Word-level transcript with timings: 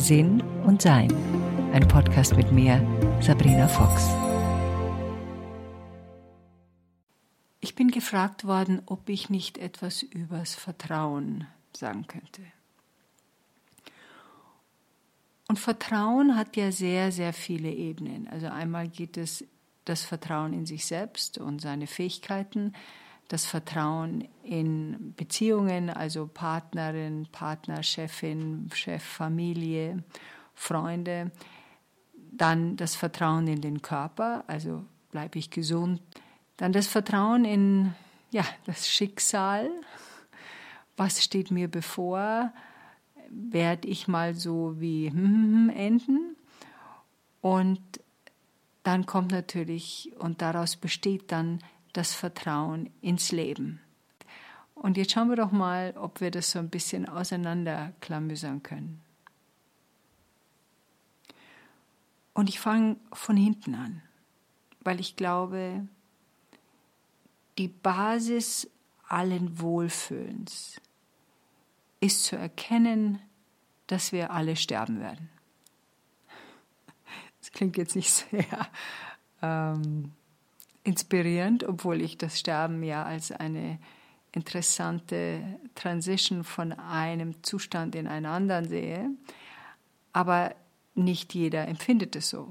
Sinn 0.00 0.40
und 0.64 0.80
Sein. 0.80 1.12
Ein 1.74 1.86
Podcast 1.86 2.34
mit 2.34 2.50
mir, 2.52 2.80
Sabrina 3.20 3.68
Fox. 3.68 4.08
Ich 7.60 7.74
bin 7.74 7.90
gefragt 7.90 8.46
worden, 8.46 8.80
ob 8.86 9.10
ich 9.10 9.28
nicht 9.28 9.58
etwas 9.58 10.02
übers 10.02 10.54
Vertrauen 10.54 11.46
sagen 11.76 12.06
könnte. 12.06 12.40
Und 15.48 15.58
Vertrauen 15.58 16.34
hat 16.34 16.56
ja 16.56 16.72
sehr, 16.72 17.12
sehr 17.12 17.34
viele 17.34 17.70
Ebenen. 17.70 18.26
Also 18.28 18.46
einmal 18.46 18.88
geht 18.88 19.18
es 19.18 19.44
das 19.84 20.02
Vertrauen 20.02 20.54
in 20.54 20.64
sich 20.64 20.86
selbst 20.86 21.36
und 21.36 21.60
seine 21.60 21.86
Fähigkeiten, 21.86 22.72
das 23.30 23.46
Vertrauen 23.46 24.26
in 24.42 25.14
Beziehungen, 25.16 25.88
also 25.88 26.26
Partnerin, 26.26 27.28
Partner, 27.30 27.80
Chefin, 27.84 28.68
Chef, 28.74 29.04
Familie, 29.04 30.02
Freunde. 30.52 31.30
Dann 32.32 32.76
das 32.76 32.96
Vertrauen 32.96 33.46
in 33.46 33.60
den 33.60 33.82
Körper, 33.82 34.42
also 34.48 34.84
bleibe 35.12 35.38
ich 35.38 35.50
gesund. 35.50 36.02
Dann 36.56 36.72
das 36.72 36.88
Vertrauen 36.88 37.44
in 37.44 37.94
ja, 38.32 38.44
das 38.66 38.88
Schicksal. 38.88 39.70
Was 40.96 41.22
steht 41.22 41.52
mir 41.52 41.68
bevor? 41.68 42.52
Werde 43.28 43.86
ich 43.86 44.08
mal 44.08 44.34
so 44.34 44.74
wie 44.80 45.06
enden? 45.06 46.36
Und 47.40 47.80
dann 48.82 49.06
kommt 49.06 49.30
natürlich, 49.30 50.10
und 50.18 50.42
daraus 50.42 50.74
besteht 50.74 51.30
dann 51.30 51.60
das 51.92 52.14
Vertrauen 52.14 52.90
ins 53.00 53.32
Leben. 53.32 53.80
Und 54.74 54.96
jetzt 54.96 55.12
schauen 55.12 55.28
wir 55.28 55.36
doch 55.36 55.52
mal, 55.52 55.94
ob 55.96 56.20
wir 56.20 56.30
das 56.30 56.50
so 56.50 56.58
ein 56.58 56.70
bisschen 56.70 57.08
auseinanderklamüsern 57.08 58.62
können. 58.62 59.00
Und 62.32 62.48
ich 62.48 62.60
fange 62.60 62.96
von 63.12 63.36
hinten 63.36 63.74
an, 63.74 64.02
weil 64.80 64.98
ich 64.98 65.16
glaube, 65.16 65.86
die 67.58 67.68
Basis 67.68 68.70
allen 69.06 69.60
Wohlfühlens 69.60 70.80
ist 72.00 72.24
zu 72.24 72.36
erkennen, 72.36 73.20
dass 73.88 74.12
wir 74.12 74.30
alle 74.30 74.56
sterben 74.56 75.00
werden. 75.00 75.28
Das 77.40 77.52
klingt 77.52 77.78
jetzt 77.78 77.96
nicht 77.96 78.10
sehr 78.10 78.70
ähm, 79.40 80.12
inspirierend, 80.84 81.64
obwohl 81.64 82.00
ich 82.00 82.18
das 82.18 82.38
Sterben 82.38 82.82
ja 82.82 83.04
als 83.04 83.32
eine 83.32 83.78
interessante 84.32 85.58
Transition 85.74 86.44
von 86.44 86.72
einem 86.72 87.42
Zustand 87.42 87.94
in 87.94 88.06
einen 88.06 88.26
anderen 88.26 88.68
sehe. 88.68 89.10
Aber 90.12 90.54
nicht 90.94 91.34
jeder 91.34 91.68
empfindet 91.68 92.16
es 92.16 92.30
so. 92.30 92.50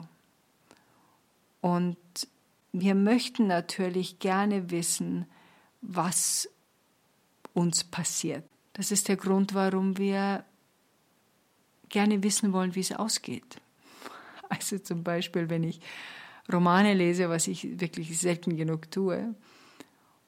Und 1.62 1.98
wir 2.72 2.96
möchten 2.96 3.48
natürlich 3.48 4.20
gerne 4.20 4.70
wissen, 4.70 5.26
was 5.82 6.50
uns 7.54 7.84
passiert. 7.84 8.44
Das 8.74 8.92
ist 8.92 9.08
der 9.08 9.18
Grund, 9.18 9.54
warum 9.54 9.98
wir 9.98 10.46
gerne 11.90 12.24
wissen 12.24 12.54
wollen, 12.54 12.76
wie 12.76 12.82
es 12.82 12.92
ausgeht. 12.92 13.62
Also 14.52 14.80
zum 14.80 15.04
Beispiel, 15.04 15.48
wenn 15.52 15.64
ich 15.64 15.80
Romane 16.52 16.94
lese, 16.94 17.30
was 17.30 17.48
ich 17.48 17.80
wirklich 17.80 18.18
selten 18.18 18.56
genug 18.56 18.92
tue, 18.92 19.36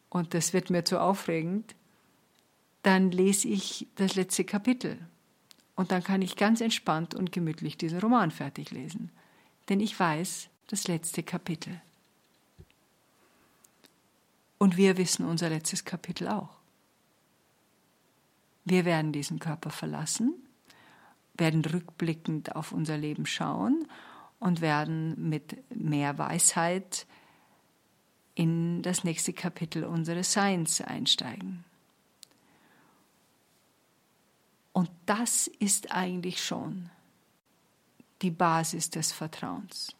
und 0.09 0.33
das 0.33 0.51
wird 0.51 0.69
mir 0.69 0.83
zu 0.83 0.99
aufregend, 0.99 1.73
dann 2.83 3.11
lese 3.11 3.47
ich 3.47 3.87
das 3.95 4.15
letzte 4.15 4.43
Kapitel. 4.43 4.99
Und 5.75 5.91
dann 5.91 6.03
kann 6.03 6.21
ich 6.21 6.35
ganz 6.35 6.59
entspannt 6.59 7.15
und 7.15 7.31
gemütlich 7.31 7.77
diesen 7.77 7.99
Roman 7.99 8.29
fertig 8.29 8.71
lesen. 8.71 9.09
Denn 9.69 9.79
ich 9.79 9.97
weiß 9.97 10.49
das 10.67 10.87
letzte 10.87 11.23
Kapitel. 11.23 11.81
Und 14.57 14.75
wir 14.75 14.97
wissen 14.97 15.25
unser 15.25 15.49
letztes 15.49 15.85
Kapitel 15.85 16.27
auch. 16.27 16.49
Wir 18.65 18.83
werden 18.83 19.13
diesen 19.13 19.39
Körper 19.39 19.69
verlassen, 19.69 20.35
werden 21.35 21.63
rückblickend 21.63 22.55
auf 22.55 22.73
unser 22.73 22.97
Leben 22.97 23.25
schauen 23.25 23.87
und 24.41 24.59
werden 24.59 25.29
mit 25.29 25.63
mehr 25.73 26.17
Weisheit 26.17 27.05
in 28.33 28.81
das 28.81 29.03
nächste 29.03 29.33
Kapitel 29.33 29.83
unseres 29.83 30.33
Seins 30.33 30.81
einsteigen. 30.81 31.63
Und 34.73 34.89
das 35.05 35.45
ist 35.47 35.91
eigentlich 35.91 36.43
schon 36.43 36.89
die 38.23 38.31
Basis 38.31 38.89
des 38.89 39.11
Vertrauens. 39.11 39.95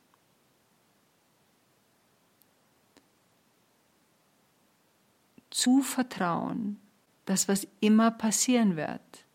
Zu 5.52 5.84
vertrauen, 5.84 6.80
dass 7.26 7.48
was 7.48 7.68
immer 7.80 8.10
passieren 8.10 8.76
wird, 8.76 9.26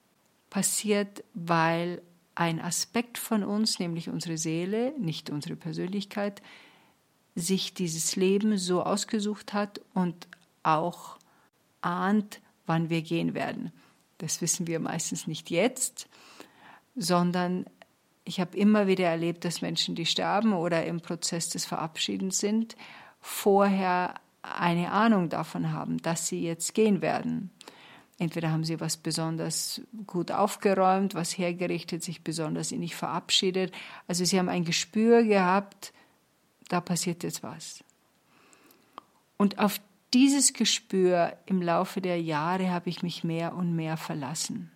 passiert, 0.50 1.22
weil 1.32 2.02
ein 2.36 2.60
Aspekt 2.60 3.18
von 3.18 3.42
uns, 3.42 3.80
nämlich 3.80 4.08
unsere 4.08 4.38
Seele, 4.38 4.92
nicht 4.98 5.30
unsere 5.30 5.56
Persönlichkeit, 5.56 6.42
sich 7.34 7.74
dieses 7.74 8.14
Leben 8.14 8.56
so 8.56 8.82
ausgesucht 8.82 9.52
hat 9.52 9.80
und 9.94 10.28
auch 10.62 11.18
ahnt, 11.80 12.40
wann 12.66 12.88
wir 12.90 13.02
gehen 13.02 13.34
werden. 13.34 13.72
Das 14.18 14.40
wissen 14.40 14.66
wir 14.66 14.80
meistens 14.80 15.26
nicht 15.26 15.50
jetzt, 15.50 16.08
sondern 16.94 17.66
ich 18.24 18.40
habe 18.40 18.56
immer 18.56 18.86
wieder 18.86 19.06
erlebt, 19.06 19.44
dass 19.44 19.62
Menschen, 19.62 19.94
die 19.94 20.06
sterben 20.06 20.52
oder 20.52 20.84
im 20.84 21.00
Prozess 21.00 21.48
des 21.48 21.64
Verabschiedens 21.64 22.38
sind, 22.38 22.76
vorher 23.20 24.14
eine 24.42 24.90
Ahnung 24.92 25.28
davon 25.28 25.72
haben, 25.72 25.98
dass 25.98 26.28
sie 26.28 26.42
jetzt 26.42 26.74
gehen 26.74 27.02
werden. 27.02 27.50
Entweder 28.18 28.50
haben 28.50 28.64
sie 28.64 28.80
was 28.80 28.96
besonders 28.96 29.82
gut 30.06 30.32
aufgeräumt, 30.32 31.14
was 31.14 31.36
hergerichtet, 31.36 32.02
sich 32.02 32.22
besonders 32.22 32.72
innig 32.72 32.96
verabschiedet. 32.96 33.74
Also 34.08 34.24
sie 34.24 34.38
haben 34.38 34.48
ein 34.48 34.64
Gespür 34.64 35.22
gehabt, 35.22 35.92
da 36.68 36.80
passiert 36.80 37.22
jetzt 37.22 37.42
was. 37.42 37.84
Und 39.36 39.58
auf 39.58 39.80
dieses 40.14 40.54
Gespür 40.54 41.36
im 41.44 41.60
Laufe 41.60 42.00
der 42.00 42.20
Jahre 42.20 42.70
habe 42.70 42.88
ich 42.88 43.02
mich 43.02 43.22
mehr 43.22 43.54
und 43.54 43.76
mehr 43.76 43.98
verlassen. 43.98 44.70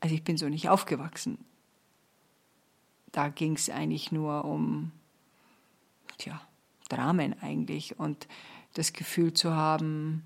Also 0.00 0.14
ich 0.14 0.24
bin 0.24 0.38
so 0.38 0.48
nicht 0.48 0.70
aufgewachsen. 0.70 1.38
Da 3.12 3.28
ging 3.28 3.54
es 3.54 3.68
eigentlich 3.68 4.12
nur 4.12 4.46
um, 4.46 4.92
tja, 6.16 6.40
Dramen 6.88 7.40
eigentlich 7.42 7.98
und 7.98 8.26
das 8.72 8.94
Gefühl 8.94 9.34
zu 9.34 9.52
haben, 9.54 10.22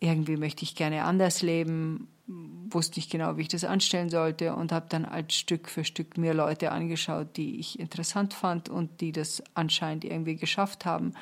irgendwie 0.00 0.36
möchte 0.36 0.62
ich 0.62 0.74
gerne 0.74 1.04
anders 1.04 1.42
leben, 1.42 2.08
wusste 2.26 2.98
nicht 2.98 3.10
genau, 3.10 3.36
wie 3.36 3.42
ich 3.42 3.48
das 3.48 3.64
anstellen 3.64 4.10
sollte 4.10 4.54
und 4.54 4.72
habe 4.72 4.86
dann 4.88 5.04
als 5.04 5.34
Stück 5.34 5.68
für 5.68 5.84
Stück 5.84 6.18
mir 6.18 6.34
Leute 6.34 6.72
angeschaut, 6.72 7.36
die 7.36 7.58
ich 7.58 7.78
interessant 7.78 8.34
fand 8.34 8.68
und 8.68 9.00
die 9.00 9.12
das 9.12 9.42
anscheinend 9.54 10.04
irgendwie 10.04 10.36
geschafft 10.36 10.84
haben 10.84 11.14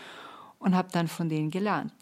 und 0.58 0.74
habe 0.74 0.88
dann 0.92 1.08
von 1.08 1.28
denen 1.28 1.50
gelernt. 1.50 1.92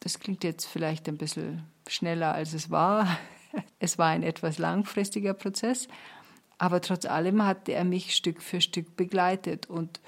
Das 0.00 0.20
klingt 0.20 0.44
jetzt 0.44 0.66
vielleicht 0.66 1.08
ein 1.08 1.16
bisschen 1.16 1.64
schneller, 1.88 2.32
als 2.34 2.52
es 2.52 2.70
war. 2.70 3.08
Es 3.78 3.96
war 3.96 4.08
ein 4.08 4.22
etwas 4.22 4.58
langfristiger 4.58 5.32
Prozess, 5.32 5.88
aber 6.58 6.82
trotz 6.82 7.06
allem 7.06 7.42
hat 7.42 7.70
er 7.70 7.84
mich 7.84 8.14
Stück 8.14 8.42
für 8.42 8.60
Stück 8.60 8.96
begleitet 8.96 9.64
und 9.64 10.00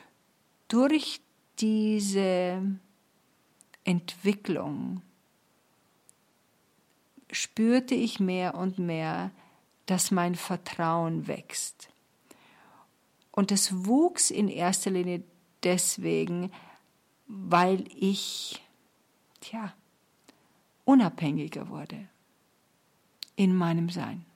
durch 0.66 1.22
diese 1.58 2.60
Entwicklung 3.88 5.00
spürte 7.31 7.94
ich 7.94 8.20
mehr 8.20 8.55
und 8.55 8.79
mehr, 8.79 9.31
dass 9.87 10.11
mein 10.11 10.35
Vertrauen 10.35 11.26
wächst. 11.26 11.88
Und 13.32 13.50
es 13.50 13.87
wuchs 13.87 14.31
in 14.31 14.49
erster 14.49 14.90
Linie 14.90 15.23
deswegen, 15.62 16.52
weil 17.29 17.87
ich, 17.96 18.61
tja, 19.40 19.73
unabhängiger 20.85 21.70
wurde 21.70 22.08
in 23.37 23.56
meinem 23.56 23.88
Sein. 23.88 24.26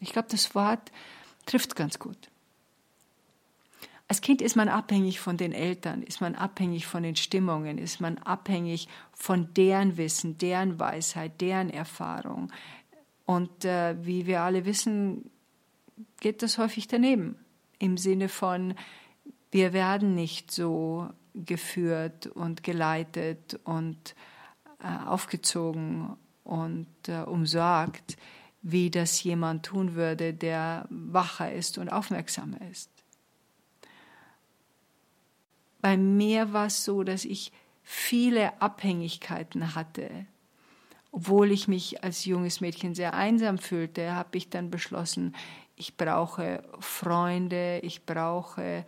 Ich 0.00 0.12
glaube, 0.12 0.28
das 0.30 0.54
Wort 0.54 0.90
trifft 1.44 1.76
ganz 1.76 1.98
gut. 1.98 2.30
Als 4.10 4.22
Kind 4.22 4.40
ist 4.40 4.56
man 4.56 4.70
abhängig 4.70 5.20
von 5.20 5.36
den 5.36 5.52
Eltern, 5.52 6.02
ist 6.02 6.22
man 6.22 6.34
abhängig 6.34 6.86
von 6.86 7.02
den 7.02 7.14
Stimmungen, 7.14 7.76
ist 7.76 8.00
man 8.00 8.16
abhängig 8.16 8.88
von 9.12 9.52
deren 9.52 9.98
Wissen, 9.98 10.38
deren 10.38 10.80
Weisheit, 10.80 11.42
deren 11.42 11.68
Erfahrung. 11.68 12.50
Und 13.26 13.66
äh, 13.66 13.94
wie 14.06 14.26
wir 14.26 14.40
alle 14.40 14.64
wissen, 14.64 15.30
geht 16.20 16.42
das 16.42 16.56
häufig 16.56 16.88
daneben. 16.88 17.36
Im 17.78 17.98
Sinne 17.98 18.30
von, 18.30 18.74
wir 19.50 19.74
werden 19.74 20.14
nicht 20.14 20.50
so 20.50 21.10
geführt 21.34 22.28
und 22.28 22.62
geleitet 22.62 23.60
und 23.64 24.14
äh, 24.82 25.06
aufgezogen 25.06 26.16
und 26.44 26.88
äh, 27.08 27.20
umsorgt, 27.20 28.16
wie 28.62 28.90
das 28.90 29.22
jemand 29.22 29.66
tun 29.66 29.94
würde, 29.94 30.32
der 30.32 30.86
wacher 30.88 31.52
ist 31.52 31.76
und 31.76 31.90
aufmerksamer 31.90 32.60
ist. 32.70 32.90
Bei 35.80 35.96
mir 35.96 36.52
war 36.52 36.66
es 36.66 36.84
so, 36.84 37.02
dass 37.02 37.24
ich 37.24 37.52
viele 37.82 38.60
Abhängigkeiten 38.60 39.74
hatte. 39.74 40.26
Obwohl 41.10 41.50
ich 41.52 41.68
mich 41.68 42.04
als 42.04 42.24
junges 42.24 42.60
Mädchen 42.60 42.94
sehr 42.94 43.14
einsam 43.14 43.58
fühlte, 43.58 44.14
habe 44.14 44.36
ich 44.36 44.50
dann 44.50 44.70
beschlossen, 44.70 45.34
ich 45.74 45.96
brauche 45.96 46.62
Freunde, 46.80 47.80
ich 47.82 48.04
brauche 48.04 48.84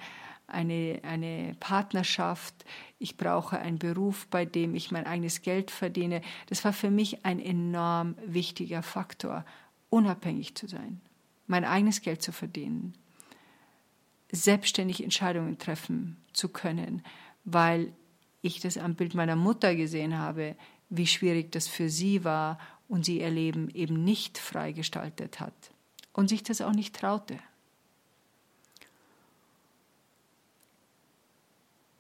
eine, 0.47 1.01
eine 1.03 1.57
Partnerschaft, 1.61 2.55
ich 2.99 3.17
brauche 3.17 3.59
einen 3.59 3.79
Beruf, 3.79 4.27
bei 4.27 4.45
dem 4.45 4.75
ich 4.75 4.91
mein 4.91 5.07
eigenes 5.07 5.43
Geld 5.43 5.71
verdiene. 5.71 6.21
Das 6.47 6.65
war 6.65 6.73
für 6.73 6.91
mich 6.91 7.25
ein 7.25 7.41
enorm 7.41 8.17
wichtiger 8.27 8.83
Faktor, 8.83 9.45
unabhängig 9.89 10.57
zu 10.57 10.67
sein, 10.67 11.01
mein 11.47 11.65
eigenes 11.65 12.03
Geld 12.03 12.21
zu 12.21 12.33
verdienen, 12.33 12.95
selbstständig 14.33 15.03
Entscheidungen 15.03 15.59
treffen 15.59 16.17
zu 16.41 16.49
können, 16.49 17.05
weil 17.45 17.93
ich 18.43 18.61
das 18.61 18.79
am 18.79 18.95
Bild 18.95 19.15
meiner 19.15 19.37
Mutter 19.37 19.77
gesehen 19.77 20.19
habe, 20.19 20.57
wie 20.89 21.07
schwierig 21.07 21.53
das 21.53 21.69
für 21.69 21.91
sie 21.91 22.25
war 22.25 22.59
und 22.89 23.05
sie 23.05 23.21
ihr 23.21 23.31
Leben 23.31 23.69
eben 23.71 24.03
nicht 24.03 24.39
freigestaltet 24.39 25.39
hat 25.39 25.55
und 26.13 26.29
sich 26.29 26.43
das 26.43 26.63
auch 26.63 26.73
nicht 26.73 26.97
traute. 26.97 27.39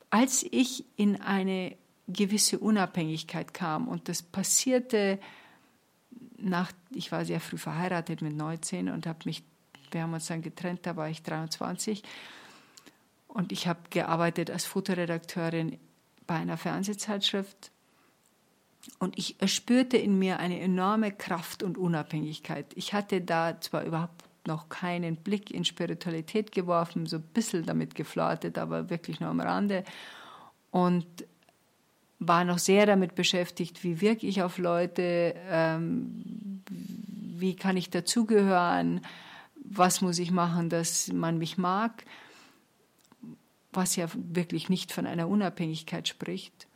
Als 0.08 0.44
ich 0.50 0.84
in 0.96 1.20
eine 1.20 1.76
gewisse 2.08 2.58
Unabhängigkeit 2.58 3.54
kam 3.54 3.86
und 3.86 4.08
das 4.08 4.22
passierte 4.22 5.20
nach, 6.38 6.72
ich 6.92 7.12
war 7.12 7.24
sehr 7.24 7.40
früh 7.40 7.58
verheiratet 7.58 8.22
mit 8.22 8.34
19 8.34 8.88
und 8.88 9.06
habe 9.06 9.20
mich, 9.26 9.44
wir 9.92 10.02
haben 10.02 10.14
uns 10.14 10.26
dann 10.26 10.42
getrennt, 10.42 10.80
da 10.82 10.96
war 10.96 11.08
ich 11.08 11.22
23 11.22 12.02
und 13.32 13.52
ich 13.52 13.66
habe 13.66 13.80
gearbeitet 13.90 14.50
als 14.50 14.64
Fotoredakteurin 14.64 15.78
bei 16.26 16.34
einer 16.34 16.56
Fernsehzeitschrift 16.56 17.70
und 18.98 19.18
ich 19.18 19.36
spürte 19.46 19.96
in 19.96 20.18
mir 20.18 20.38
eine 20.38 20.60
enorme 20.60 21.12
Kraft 21.12 21.62
und 21.62 21.78
Unabhängigkeit. 21.78 22.66
Ich 22.74 22.92
hatte 22.92 23.20
da 23.20 23.60
zwar 23.60 23.84
überhaupt 23.84 24.24
noch 24.46 24.68
keinen 24.68 25.16
Blick 25.16 25.50
in 25.50 25.64
Spiritualität 25.64 26.52
geworfen, 26.52 27.06
so 27.06 27.16
ein 27.16 27.22
bisschen 27.22 27.66
damit 27.66 27.94
geflirtet, 27.94 28.58
aber 28.58 28.88
wirklich 28.88 29.20
nur 29.20 29.28
am 29.28 29.40
Rande. 29.40 29.84
Und 30.70 31.06
war 32.18 32.44
noch 32.44 32.58
sehr 32.58 32.86
damit 32.86 33.14
beschäftigt, 33.14 33.84
wie 33.84 34.00
wirke 34.00 34.26
ich 34.26 34.42
auf 34.42 34.58
Leute, 34.58 35.34
ähm, 35.48 36.62
wie 36.68 37.56
kann 37.56 37.76
ich 37.76 37.90
dazugehören, 37.90 39.00
was 39.54 40.00
muss 40.00 40.18
ich 40.18 40.30
machen, 40.30 40.68
dass 40.68 41.12
man 41.12 41.38
mich 41.38 41.58
mag, 41.58 42.04
was 43.72 43.96
ja 43.96 44.08
wirklich 44.14 44.68
nicht 44.68 44.92
von 44.92 45.06
einer 45.06 45.28
Unabhängigkeit 45.28 46.08
spricht. 46.08 46.66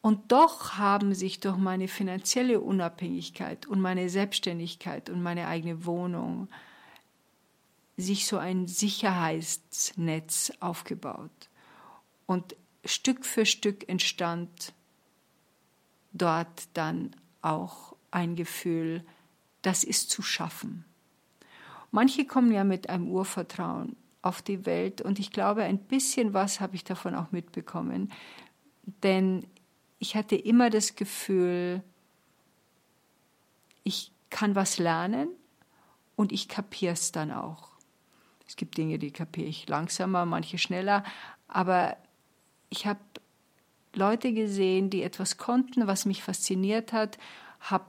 Und 0.00 0.30
doch 0.32 0.74
haben 0.74 1.14
sich 1.14 1.40
durch 1.40 1.56
meine 1.56 1.88
finanzielle 1.88 2.60
Unabhängigkeit 2.60 3.66
und 3.66 3.80
meine 3.80 4.08
Selbstständigkeit 4.08 5.10
und 5.10 5.22
meine 5.22 5.48
eigene 5.48 5.84
Wohnung 5.84 6.48
sich 7.96 8.26
so 8.26 8.38
ein 8.38 8.68
Sicherheitsnetz 8.68 10.52
aufgebaut. 10.60 11.50
Und 12.26 12.54
Stück 12.84 13.26
für 13.26 13.44
Stück 13.44 13.88
entstand 13.88 14.72
dort 16.12 16.68
dann 16.74 17.14
auch 17.42 17.96
ein 18.10 18.36
Gefühl, 18.36 19.04
das 19.62 19.82
ist 19.82 20.10
zu 20.10 20.22
schaffen. 20.22 20.84
Manche 21.90 22.24
kommen 22.24 22.52
ja 22.52 22.64
mit 22.64 22.88
einem 22.88 23.08
Urvertrauen 23.08 23.96
auf 24.22 24.42
die 24.42 24.66
Welt. 24.66 25.00
Und 25.00 25.18
ich 25.18 25.30
glaube, 25.30 25.62
ein 25.62 25.78
bisschen 25.78 26.34
was 26.34 26.60
habe 26.60 26.76
ich 26.76 26.84
davon 26.84 27.14
auch 27.14 27.30
mitbekommen, 27.32 28.12
denn 29.02 29.46
ich 29.98 30.16
hatte 30.16 30.36
immer 30.36 30.70
das 30.70 30.96
Gefühl, 30.96 31.82
ich 33.84 34.12
kann 34.30 34.54
was 34.54 34.78
lernen 34.78 35.28
und 36.16 36.32
ich 36.32 36.48
kapiere 36.48 36.92
es 36.92 37.12
dann 37.12 37.30
auch. 37.30 37.70
Es 38.46 38.56
gibt 38.56 38.76
Dinge, 38.76 38.98
die 38.98 39.10
kapiere 39.10 39.48
ich 39.48 39.68
langsamer, 39.68 40.24
manche 40.24 40.58
schneller, 40.58 41.04
aber 41.48 41.96
ich 42.70 42.86
habe 42.86 43.00
Leute 43.94 44.32
gesehen, 44.32 44.90
die 44.90 45.02
etwas 45.02 45.38
konnten, 45.38 45.86
was 45.86 46.06
mich 46.06 46.22
fasziniert 46.22 46.92
hat, 46.92 47.18
habe 47.60 47.84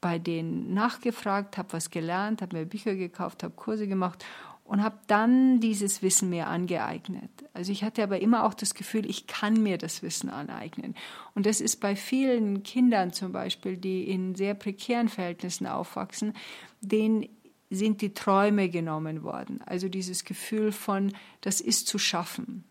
bei 0.00 0.18
denen 0.18 0.74
nachgefragt, 0.74 1.56
habe 1.56 1.72
was 1.72 1.90
gelernt, 1.90 2.42
habe 2.42 2.58
mir 2.58 2.66
Bücher 2.66 2.94
gekauft, 2.94 3.42
habe 3.42 3.54
Kurse 3.54 3.88
gemacht 3.88 4.24
und 4.64 4.82
habe 4.82 4.98
dann 5.06 5.60
dieses 5.60 6.02
Wissen 6.02 6.30
mir 6.30 6.46
angeeignet. 6.46 7.30
Also 7.52 7.70
ich 7.70 7.84
hatte 7.84 8.02
aber 8.02 8.20
immer 8.20 8.44
auch 8.44 8.54
das 8.54 8.74
Gefühl, 8.74 9.08
ich 9.08 9.26
kann 9.26 9.62
mir 9.62 9.76
das 9.76 10.02
Wissen 10.02 10.30
aneignen. 10.30 10.94
Und 11.34 11.44
das 11.44 11.60
ist 11.60 11.80
bei 11.80 11.94
vielen 11.94 12.62
Kindern 12.62 13.12
zum 13.12 13.30
Beispiel, 13.32 13.76
die 13.76 14.08
in 14.08 14.34
sehr 14.34 14.54
prekären 14.54 15.10
Verhältnissen 15.10 15.66
aufwachsen, 15.66 16.32
denen 16.80 17.28
sind 17.70 18.00
die 18.00 18.14
Träume 18.14 18.70
genommen 18.70 19.22
worden. 19.22 19.60
Also 19.66 19.88
dieses 19.88 20.24
Gefühl 20.24 20.72
von, 20.72 21.12
das 21.42 21.60
ist 21.60 21.86
zu 21.86 21.98
schaffen. 21.98 22.64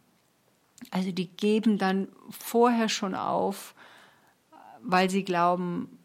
Also 0.90 1.12
die 1.12 1.28
geben 1.28 1.78
dann 1.78 2.08
vorher 2.30 2.90
schon 2.90 3.14
auf, 3.14 3.76
weil 4.82 5.10
sie 5.10 5.24
glauben, 5.24 6.00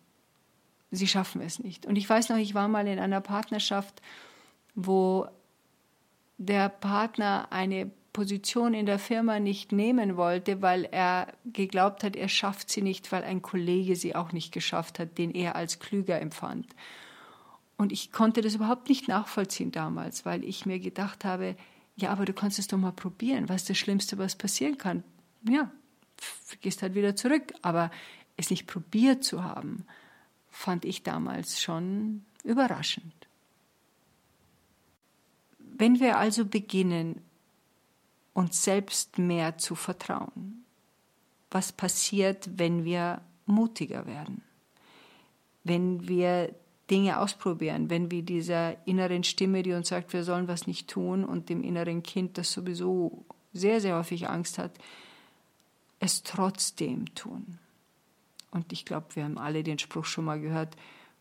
sie 0.90 1.08
schaffen 1.08 1.40
es 1.40 1.58
nicht. 1.58 1.86
Und 1.86 1.96
ich 1.96 2.08
weiß 2.08 2.28
noch, 2.28 2.36
ich 2.36 2.54
war 2.54 2.68
mal 2.68 2.86
in 2.86 2.98
einer 2.98 3.20
Partnerschaft, 3.20 4.02
wo 4.74 5.26
der 6.38 6.68
Partner 6.68 7.48
eine 7.50 7.90
Position 8.12 8.74
in 8.74 8.86
der 8.86 8.98
Firma 8.98 9.38
nicht 9.38 9.70
nehmen 9.70 10.16
wollte, 10.16 10.62
weil 10.62 10.84
er 10.90 11.28
geglaubt 11.44 12.02
hat, 12.02 12.16
er 12.16 12.28
schafft 12.28 12.70
sie 12.70 12.82
nicht, 12.82 13.12
weil 13.12 13.22
ein 13.22 13.42
Kollege 13.42 13.94
sie 13.94 14.16
auch 14.16 14.32
nicht 14.32 14.52
geschafft 14.52 14.98
hat, 14.98 15.18
den 15.18 15.30
er 15.30 15.54
als 15.56 15.78
klüger 15.78 16.20
empfand. 16.20 16.66
Und 17.76 17.92
ich 17.92 18.10
konnte 18.10 18.40
das 18.40 18.56
überhaupt 18.56 18.88
nicht 18.88 19.06
nachvollziehen 19.06 19.70
damals, 19.70 20.26
weil 20.26 20.42
ich 20.42 20.66
mir 20.66 20.80
gedacht 20.80 21.24
habe, 21.24 21.54
ja, 21.94 22.10
aber 22.10 22.24
du 22.24 22.32
kannst 22.32 22.58
es 22.58 22.66
doch 22.66 22.78
mal 22.78 22.92
probieren. 22.92 23.48
Was 23.48 23.62
ist 23.62 23.70
das 23.70 23.78
Schlimmste, 23.78 24.18
was 24.18 24.36
passieren 24.36 24.78
kann? 24.78 25.04
Ja, 25.48 25.70
gehst 26.60 26.82
halt 26.82 26.94
wieder 26.94 27.14
zurück. 27.14 27.52
Aber 27.62 27.90
es 28.36 28.50
nicht 28.50 28.66
probiert 28.66 29.24
zu 29.24 29.44
haben, 29.44 29.84
fand 30.50 30.84
ich 30.84 31.02
damals 31.02 31.60
schon 31.60 32.24
überraschend. 32.42 33.17
Wenn 35.78 36.00
wir 36.00 36.18
also 36.18 36.44
beginnen, 36.44 37.20
uns 38.34 38.64
selbst 38.64 39.16
mehr 39.18 39.58
zu 39.58 39.76
vertrauen, 39.76 40.64
was 41.52 41.70
passiert, 41.70 42.50
wenn 42.58 42.84
wir 42.84 43.22
mutiger 43.46 44.04
werden? 44.04 44.42
Wenn 45.62 46.08
wir 46.08 46.52
Dinge 46.90 47.20
ausprobieren, 47.20 47.90
wenn 47.90 48.10
wir 48.10 48.22
dieser 48.22 48.86
inneren 48.88 49.22
Stimme, 49.22 49.62
die 49.62 49.72
uns 49.72 49.88
sagt, 49.88 50.12
wir 50.12 50.24
sollen 50.24 50.48
was 50.48 50.66
nicht 50.66 50.88
tun, 50.88 51.24
und 51.24 51.48
dem 51.48 51.62
inneren 51.62 52.02
Kind, 52.02 52.38
das 52.38 52.50
sowieso 52.50 53.24
sehr, 53.52 53.80
sehr 53.80 53.96
häufig 53.96 54.28
Angst 54.28 54.58
hat, 54.58 54.72
es 56.00 56.24
trotzdem 56.24 57.14
tun. 57.14 57.58
Und 58.50 58.72
ich 58.72 58.84
glaube, 58.84 59.06
wir 59.14 59.24
haben 59.24 59.38
alle 59.38 59.62
den 59.62 59.78
Spruch 59.78 60.06
schon 60.06 60.24
mal 60.24 60.40
gehört, 60.40 60.76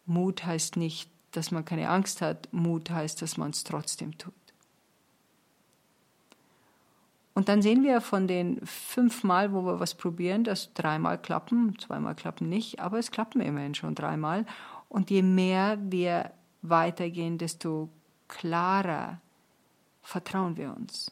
Mut 0.08 0.46
heißt 0.46 0.78
nicht, 0.78 1.12
dass 1.32 1.52
man 1.52 1.64
keine 1.64 1.90
Angst 1.90 2.22
hat, 2.22 2.52
Mut 2.52 2.90
heißt, 2.90 3.22
dass 3.22 3.38
man 3.38 3.52
es 3.52 3.64
trotzdem 3.64 4.18
tut. 4.18 4.34
Und 7.38 7.50
dann 7.50 7.62
sehen 7.62 7.84
wir 7.84 8.02
von 8.02 8.28
den 8.28 8.66
fünf 8.66 9.24
Mal, 9.24 9.54
wo 9.54 9.62
wir 9.64 9.80
was 9.80 9.94
probieren, 9.94 10.44
dass 10.44 10.74
dreimal 10.74 11.22
klappen, 11.22 11.78
zweimal 11.78 12.16
klappen 12.16 12.50
nicht, 12.50 12.80
aber 12.80 12.98
es 12.98 13.12
klappen 13.12 13.42
immerhin 13.42 13.76
schon 13.76 13.94
dreimal. 13.94 14.48
Und 14.90 15.12
je 15.12 15.22
mehr 15.22 15.78
wir 15.80 16.32
weitergehen, 16.64 17.38
desto 17.38 17.90
klarer 18.28 19.22
vertrauen 20.02 20.58
wir 20.58 20.76
uns. 20.76 21.12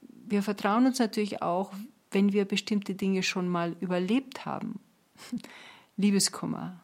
Wir 0.00 0.42
vertrauen 0.42 0.86
uns 0.86 0.98
natürlich 0.98 1.40
auch, 1.40 1.72
wenn 2.10 2.32
wir 2.32 2.46
bestimmte 2.46 2.96
Dinge 2.96 3.22
schon 3.22 3.46
mal 3.46 3.76
überlebt 3.78 4.44
haben. 4.44 4.80
Liebeskummer, 5.96 6.80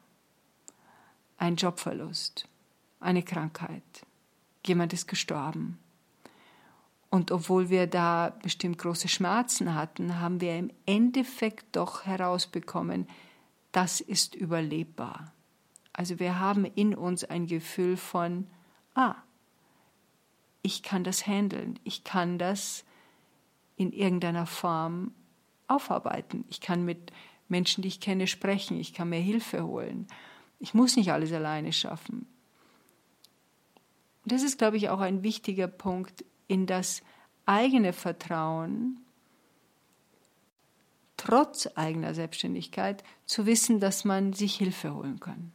ein 1.38 1.56
Jobverlust, 1.56 2.46
eine 3.00 3.24
Krankheit, 3.24 4.06
jemand 4.64 4.92
ist 4.92 5.08
gestorben. 5.08 5.80
Und 7.10 7.32
obwohl 7.32 7.70
wir 7.70 7.86
da 7.86 8.34
bestimmt 8.42 8.78
große 8.78 9.08
Schmerzen 9.08 9.74
hatten, 9.74 10.20
haben 10.20 10.40
wir 10.40 10.58
im 10.58 10.70
Endeffekt 10.84 11.76
doch 11.76 12.04
herausbekommen, 12.04 13.08
das 13.72 14.00
ist 14.00 14.34
überlebbar. 14.34 15.32
Also 15.92 16.18
wir 16.18 16.38
haben 16.38 16.64
in 16.64 16.94
uns 16.94 17.24
ein 17.24 17.46
Gefühl 17.46 17.96
von, 17.96 18.46
ah, 18.94 19.16
ich 20.62 20.82
kann 20.82 21.02
das 21.02 21.26
handeln, 21.26 21.78
ich 21.84 22.04
kann 22.04 22.38
das 22.38 22.84
in 23.76 23.92
irgendeiner 23.92 24.46
Form 24.46 25.12
aufarbeiten. 25.68 26.44
Ich 26.48 26.60
kann 26.60 26.84
mit 26.84 27.12
Menschen, 27.48 27.82
die 27.82 27.88
ich 27.88 28.00
kenne, 28.00 28.26
sprechen. 28.26 28.78
Ich 28.78 28.92
kann 28.92 29.08
mir 29.08 29.20
Hilfe 29.20 29.64
holen. 29.64 30.06
Ich 30.58 30.74
muss 30.74 30.96
nicht 30.96 31.12
alles 31.12 31.32
alleine 31.32 31.72
schaffen. 31.72 32.26
Das 34.24 34.42
ist, 34.42 34.58
glaube 34.58 34.76
ich, 34.76 34.90
auch 34.90 35.00
ein 35.00 35.22
wichtiger 35.22 35.68
Punkt 35.68 36.24
in 36.48 36.66
das 36.66 37.02
eigene 37.46 37.92
Vertrauen, 37.92 39.00
trotz 41.16 41.68
eigener 41.74 42.14
Selbstständigkeit, 42.14 43.04
zu 43.26 43.46
wissen, 43.46 43.80
dass 43.80 44.04
man 44.04 44.32
sich 44.32 44.56
Hilfe 44.56 44.94
holen 44.94 45.20
kann. 45.20 45.52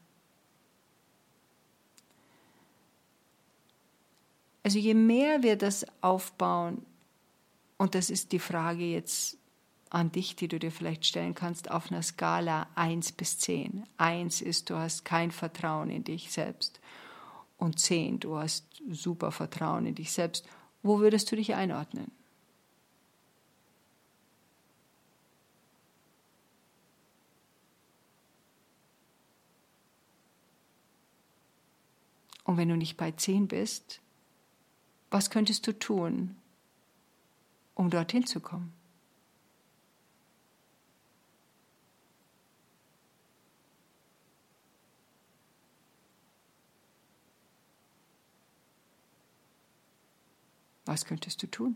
Also 4.64 4.80
je 4.80 4.94
mehr 4.94 5.44
wir 5.44 5.58
das 5.58 5.86
aufbauen, 6.02 6.86
und 7.78 7.96
das 7.96 8.10
ist 8.10 8.32
die 8.32 8.40
Frage 8.40 8.86
jetzt 8.86 9.38
an 9.90 10.12
dich, 10.12 10.36
die 10.36 10.48
du 10.48 10.58
dir 10.58 10.72
vielleicht 10.72 11.06
stellen 11.06 11.36
kannst, 11.36 11.70
auf 11.70 11.92
einer 11.92 12.02
Skala 12.02 12.68
1 12.76 13.12
bis 13.12 13.38
10. 13.40 13.84
1 13.98 14.42
ist, 14.42 14.70
du 14.70 14.76
hast 14.76 15.06
kein 15.06 15.32
Vertrauen 15.32 15.90
in 15.90 16.04
dich 16.04 16.32
selbst. 16.32 16.80
Und 17.58 17.80
10, 17.80 18.22
du 18.22 18.38
hast 18.38 18.66
super 18.90 19.32
Vertrauen 19.32 19.86
in 19.86 19.96
dich 19.96 20.12
selbst. 20.12 20.48
Wo 20.84 21.00
würdest 21.00 21.32
du 21.32 21.38
dich 21.38 21.56
einordnen? 21.56 22.12
Und 32.44 32.58
wenn 32.58 32.68
du 32.68 32.76
nicht 32.76 32.98
bei 32.98 33.12
10 33.12 33.48
bist, 33.48 34.02
was 35.10 35.30
könntest 35.30 35.66
du 35.66 35.72
tun, 35.80 36.36
um 37.74 37.90
dorthin 37.90 38.26
zu 38.26 38.42
kommen? 38.42 38.74
Was 50.94 51.06
könntest 51.06 51.42
du 51.42 51.48
tun? 51.48 51.76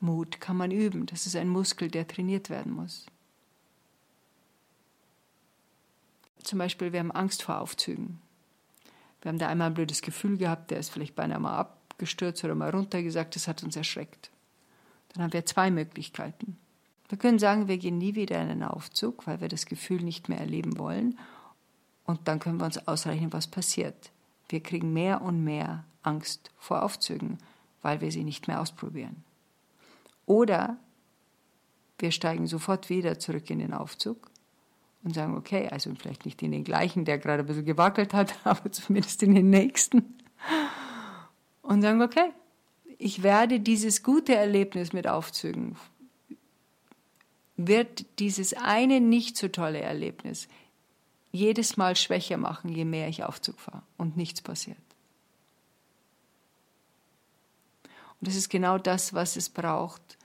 Mut 0.00 0.40
kann 0.40 0.56
man 0.56 0.72
üben, 0.72 1.06
das 1.06 1.26
ist 1.26 1.36
ein 1.36 1.48
Muskel, 1.48 1.88
der 1.88 2.08
trainiert 2.08 2.50
werden 2.50 2.72
muss. 2.72 3.06
Zum 6.42 6.58
Beispiel, 6.58 6.92
wir 6.92 6.98
haben 6.98 7.12
Angst 7.12 7.44
vor 7.44 7.60
Aufzügen. 7.60 8.20
Wir 9.22 9.28
haben 9.28 9.38
da 9.38 9.46
einmal 9.46 9.68
ein 9.68 9.74
blödes 9.74 10.02
Gefühl 10.02 10.36
gehabt, 10.36 10.72
der 10.72 10.80
ist 10.80 10.88
vielleicht 10.88 11.14
beinahe 11.14 11.38
mal 11.38 11.56
abgestürzt 11.56 12.42
oder 12.42 12.56
mal 12.56 12.70
runtergesagt, 12.70 13.36
das 13.36 13.46
hat 13.46 13.62
uns 13.62 13.76
erschreckt. 13.76 14.32
Dann 15.12 15.22
haben 15.22 15.32
wir 15.32 15.46
zwei 15.46 15.70
Möglichkeiten. 15.70 16.58
Wir 17.10 17.16
können 17.16 17.38
sagen, 17.38 17.68
wir 17.68 17.78
gehen 17.78 17.98
nie 17.98 18.16
wieder 18.16 18.42
in 18.42 18.48
einen 18.48 18.64
Aufzug, 18.64 19.28
weil 19.28 19.40
wir 19.40 19.48
das 19.48 19.66
Gefühl 19.66 20.02
nicht 20.02 20.28
mehr 20.28 20.40
erleben 20.40 20.78
wollen. 20.78 21.16
Und 22.02 22.26
dann 22.26 22.40
können 22.40 22.58
wir 22.58 22.64
uns 22.66 22.88
ausrechnen, 22.88 23.32
was 23.32 23.46
passiert. 23.46 24.10
Wir 24.48 24.60
kriegen 24.64 24.92
mehr 24.92 25.22
und 25.22 25.44
mehr 25.44 25.84
Angst 26.04 26.50
vor 26.58 26.82
Aufzügen, 26.82 27.38
weil 27.82 28.00
wir 28.00 28.12
sie 28.12 28.24
nicht 28.24 28.48
mehr 28.48 28.60
ausprobieren. 28.60 29.24
Oder 30.26 30.78
wir 31.98 32.12
steigen 32.12 32.46
sofort 32.46 32.90
wieder 32.90 33.18
zurück 33.18 33.50
in 33.50 33.58
den 33.58 33.74
Aufzug 33.74 34.30
und 35.02 35.14
sagen, 35.14 35.36
okay, 35.36 35.68
also 35.68 35.94
vielleicht 35.94 36.24
nicht 36.24 36.42
in 36.42 36.52
den 36.52 36.64
gleichen, 36.64 37.04
der 37.04 37.18
gerade 37.18 37.42
ein 37.42 37.46
bisschen 37.46 37.66
gewackelt 37.66 38.14
hat, 38.14 38.34
aber 38.44 38.70
zumindest 38.72 39.22
in 39.22 39.34
den 39.34 39.50
nächsten. 39.50 40.14
Und 41.62 41.82
sagen, 41.82 42.02
okay, 42.02 42.32
ich 42.98 43.22
werde 43.22 43.60
dieses 43.60 44.02
gute 44.02 44.34
Erlebnis 44.34 44.92
mit 44.92 45.06
Aufzügen, 45.06 45.76
wird 47.56 48.18
dieses 48.18 48.54
eine 48.54 49.00
nicht 49.00 49.36
so 49.36 49.48
tolle 49.48 49.80
Erlebnis 49.80 50.48
jedes 51.34 51.76
Mal 51.76 51.96
schwächer 51.96 52.36
machen, 52.36 52.68
je 52.68 52.84
mehr 52.84 53.08
ich 53.08 53.24
Aufzug 53.24 53.58
fahre 53.58 53.82
und 53.96 54.16
nichts 54.16 54.40
passiert. 54.40 54.78
Und 58.24 58.28
das 58.28 58.36
ist 58.36 58.48
genau 58.48 58.78
das, 58.78 59.12
was 59.12 59.36
es 59.36 59.50
braucht, 59.50 60.16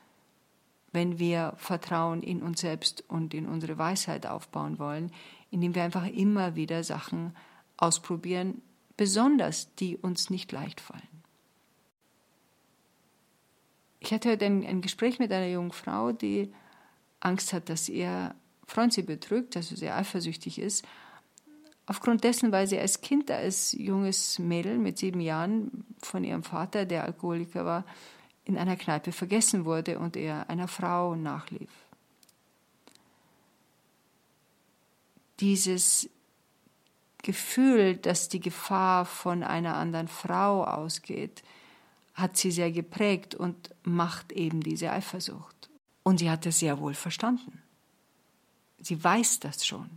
wenn 0.94 1.20
wir 1.20 1.54
Vertrauen 1.58 2.24
in 2.24 2.42
uns 2.42 2.62
selbst 2.62 3.04
und 3.10 3.34
in 3.34 3.46
unsere 3.46 3.78
Weisheit 3.78 4.26
aufbauen 4.26 4.80
wollen, 4.80 5.12
indem 5.52 5.76
wir 5.76 5.84
einfach 5.84 6.08
immer 6.08 6.56
wieder 6.56 6.86
Sachen 6.86 7.36
ausprobieren, 7.76 8.62
besonders 8.96 9.76
die 9.76 9.98
uns 9.98 10.30
nicht 10.30 10.50
leicht 10.54 10.80
fallen. 10.80 11.02
Ich 14.00 14.14
hatte 14.14 14.30
heute 14.30 14.46
ein, 14.46 14.66
ein 14.66 14.80
Gespräch 14.80 15.20
mit 15.20 15.34
einer 15.34 15.50
jungen 15.50 15.74
Frau, 15.74 16.14
die 16.14 16.54
Angst 17.20 17.52
hat, 17.52 17.68
dass 17.68 17.90
ihr 17.90 18.34
Freund 18.66 18.94
sie 18.94 19.04
betrügt, 19.04 19.58
also 19.58 19.76
sehr 19.76 19.98
eifersüchtig 19.98 20.58
ist. 20.60 20.86
Aufgrund 21.90 22.24
dessen, 22.24 22.52
weil 22.52 22.68
sie 22.68 22.78
als 22.78 23.02
Kind, 23.02 23.32
als 23.32 23.72
junges 23.72 24.38
Mädel 24.38 24.78
mit 24.78 25.00
sieben 25.00 25.22
Jahren 25.22 25.84
von 26.04 26.24
ihrem 26.24 26.44
Vater, 26.44 26.86
der 26.86 27.04
Alkoholiker 27.04 27.66
war, 27.66 27.84
in 28.46 28.60
einer 28.60 28.76
Kneipe 28.76 29.12
vergessen 29.12 29.66
wurde 29.66 29.98
und 29.98 30.16
er 30.16 30.52
einer 30.52 30.68
Frau 30.68 31.16
nachlief. 31.16 31.72
Dieses 35.40 36.08
Gefühl, 37.24 37.96
dass 37.96 38.30
die 38.30 38.40
Gefahr 38.40 39.04
von 39.06 39.42
einer 39.42 39.76
anderen 39.76 40.10
Frau 40.10 40.66
ausgeht, 40.66 41.42
hat 42.14 42.38
sie 42.38 42.52
sehr 42.52 42.72
geprägt 42.72 43.34
und 43.34 43.74
macht 43.82 44.32
eben 44.32 44.62
diese 44.62 44.92
Eifersucht. 44.92 45.72
Und 46.04 46.20
sie 46.20 46.30
hat 46.30 46.46
es 46.46 46.60
sehr 46.60 46.80
wohl 46.80 46.94
verstanden. 46.94 47.64
Sie 48.80 49.04
weiß 49.04 49.40
das 49.40 49.66
schon. 49.66 49.90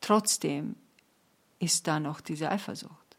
Trotzdem 0.00 0.76
ist 1.58 1.86
da 1.86 2.00
noch 2.00 2.20
diese 2.20 2.50
Eifersucht. 2.50 3.16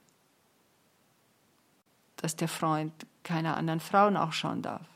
Dass 2.17 2.35
der 2.35 2.47
Freund 2.47 2.93
keiner 3.23 3.57
anderen 3.57 3.79
Frau 3.79 4.09
nachschauen 4.09 4.61
darf. 4.61 4.87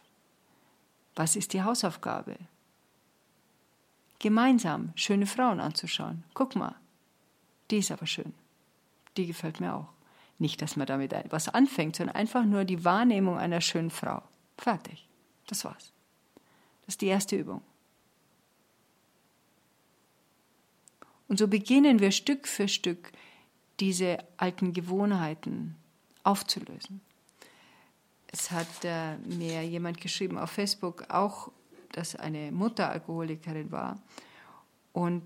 Was 1.15 1.35
ist 1.35 1.53
die 1.53 1.63
Hausaufgabe? 1.63 2.37
Gemeinsam 4.19 4.93
schöne 4.95 5.25
Frauen 5.25 5.59
anzuschauen. 5.59 6.23
Guck 6.33 6.55
mal, 6.55 6.75
die 7.69 7.77
ist 7.77 7.91
aber 7.91 8.07
schön. 8.07 8.33
Die 9.17 9.27
gefällt 9.27 9.59
mir 9.59 9.75
auch. 9.75 9.89
Nicht, 10.39 10.61
dass 10.61 10.75
man 10.75 10.87
damit 10.87 11.13
etwas 11.13 11.49
anfängt, 11.49 11.95
sondern 11.95 12.15
einfach 12.15 12.43
nur 12.43 12.65
die 12.65 12.83
Wahrnehmung 12.83 13.37
einer 13.37 13.61
schönen 13.61 13.91
Frau. 13.91 14.23
Fertig. 14.57 15.07
Das 15.47 15.63
war's. 15.65 15.91
Das 16.85 16.95
ist 16.95 17.01
die 17.01 17.07
erste 17.07 17.35
Übung. 17.35 17.61
Und 21.33 21.39
so 21.39 21.47
beginnen 21.47 21.99
wir 21.99 22.11
Stück 22.11 22.47
für 22.47 22.67
Stück 22.67 23.11
diese 23.79 24.19
alten 24.37 24.71
Gewohnheiten 24.71 25.75
aufzulösen. 26.23 27.01
Es 28.27 28.51
hat 28.51 28.67
äh, 28.83 29.17
mir 29.17 29.63
jemand 29.63 29.99
geschrieben 29.99 30.37
auf 30.37 30.51
Facebook 30.51 31.05
auch, 31.09 31.51
dass 31.91 32.15
eine 32.15 32.51
Mutter 32.51 32.87
Alkoholikerin 32.87 33.71
war 33.71 33.99
und 34.91 35.23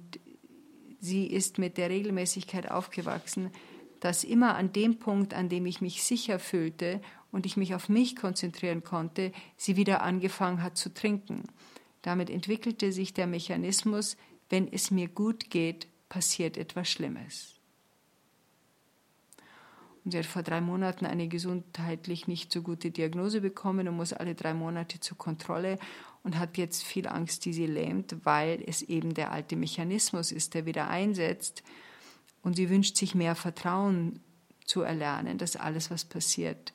sie 1.02 1.28
ist 1.28 1.58
mit 1.58 1.78
der 1.78 1.90
Regelmäßigkeit 1.90 2.72
aufgewachsen, 2.72 3.52
dass 4.00 4.24
immer 4.24 4.56
an 4.56 4.72
dem 4.72 5.00
Punkt, 5.00 5.34
an 5.34 5.50
dem 5.50 5.66
ich 5.66 5.82
mich 5.82 6.04
sicher 6.04 6.40
fühlte 6.40 7.02
und 7.34 7.46
ich 7.46 7.58
mich 7.58 7.76
auf 7.76 7.90
mich 7.90 8.16
konzentrieren 8.16 8.82
konnte, 8.82 9.34
sie 9.58 9.76
wieder 9.76 10.04
angefangen 10.04 10.64
hat 10.64 10.78
zu 10.78 10.94
trinken. 10.94 11.44
Damit 12.02 12.30
entwickelte 12.30 12.94
sich 12.94 13.14
der 13.14 13.28
Mechanismus, 13.28 14.16
wenn 14.50 14.72
es 14.72 14.90
mir 14.90 15.10
gut 15.10 15.50
geht, 15.50 15.88
passiert 16.10 16.58
etwas 16.58 16.90
Schlimmes. 16.90 17.58
Und 20.04 20.12
sie 20.12 20.20
hat 20.20 20.26
vor 20.26 20.42
drei 20.42 20.62
Monaten 20.62 21.06
eine 21.06 21.28
gesundheitlich 21.28 22.28
nicht 22.28 22.52
so 22.52 22.62
gute 22.62 22.92
Diagnose 22.92 23.42
bekommen 23.42 23.90
und 23.90 23.98
muss 23.98 24.14
alle 24.14 24.36
drei 24.36 24.54
Monate 24.54 25.02
zur 25.02 25.18
Kontrolle 25.18 25.78
und 26.24 26.40
hat 26.40 26.58
jetzt 26.58 26.84
viel 26.84 27.08
Angst, 27.08 27.44
die 27.44 27.52
sie 27.52 27.66
lähmt, 27.66 28.16
weil 28.24 28.64
es 28.66 28.82
eben 28.82 29.14
der 29.14 29.32
alte 29.34 29.58
Mechanismus 29.58 30.32
ist, 30.32 30.54
der 30.54 30.66
wieder 30.66 30.88
einsetzt. 30.88 31.62
Und 32.42 32.56
sie 32.56 32.70
wünscht 32.70 32.96
sich 32.96 33.16
mehr 33.16 33.36
Vertrauen 33.36 34.22
zu 34.64 34.82
erlernen, 34.82 35.38
dass 35.38 35.58
alles, 35.58 35.92
was 35.92 36.06
passiert, 36.06 36.74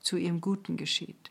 zu 0.00 0.16
ihrem 0.16 0.40
Guten 0.40 0.76
geschieht. 0.76 1.30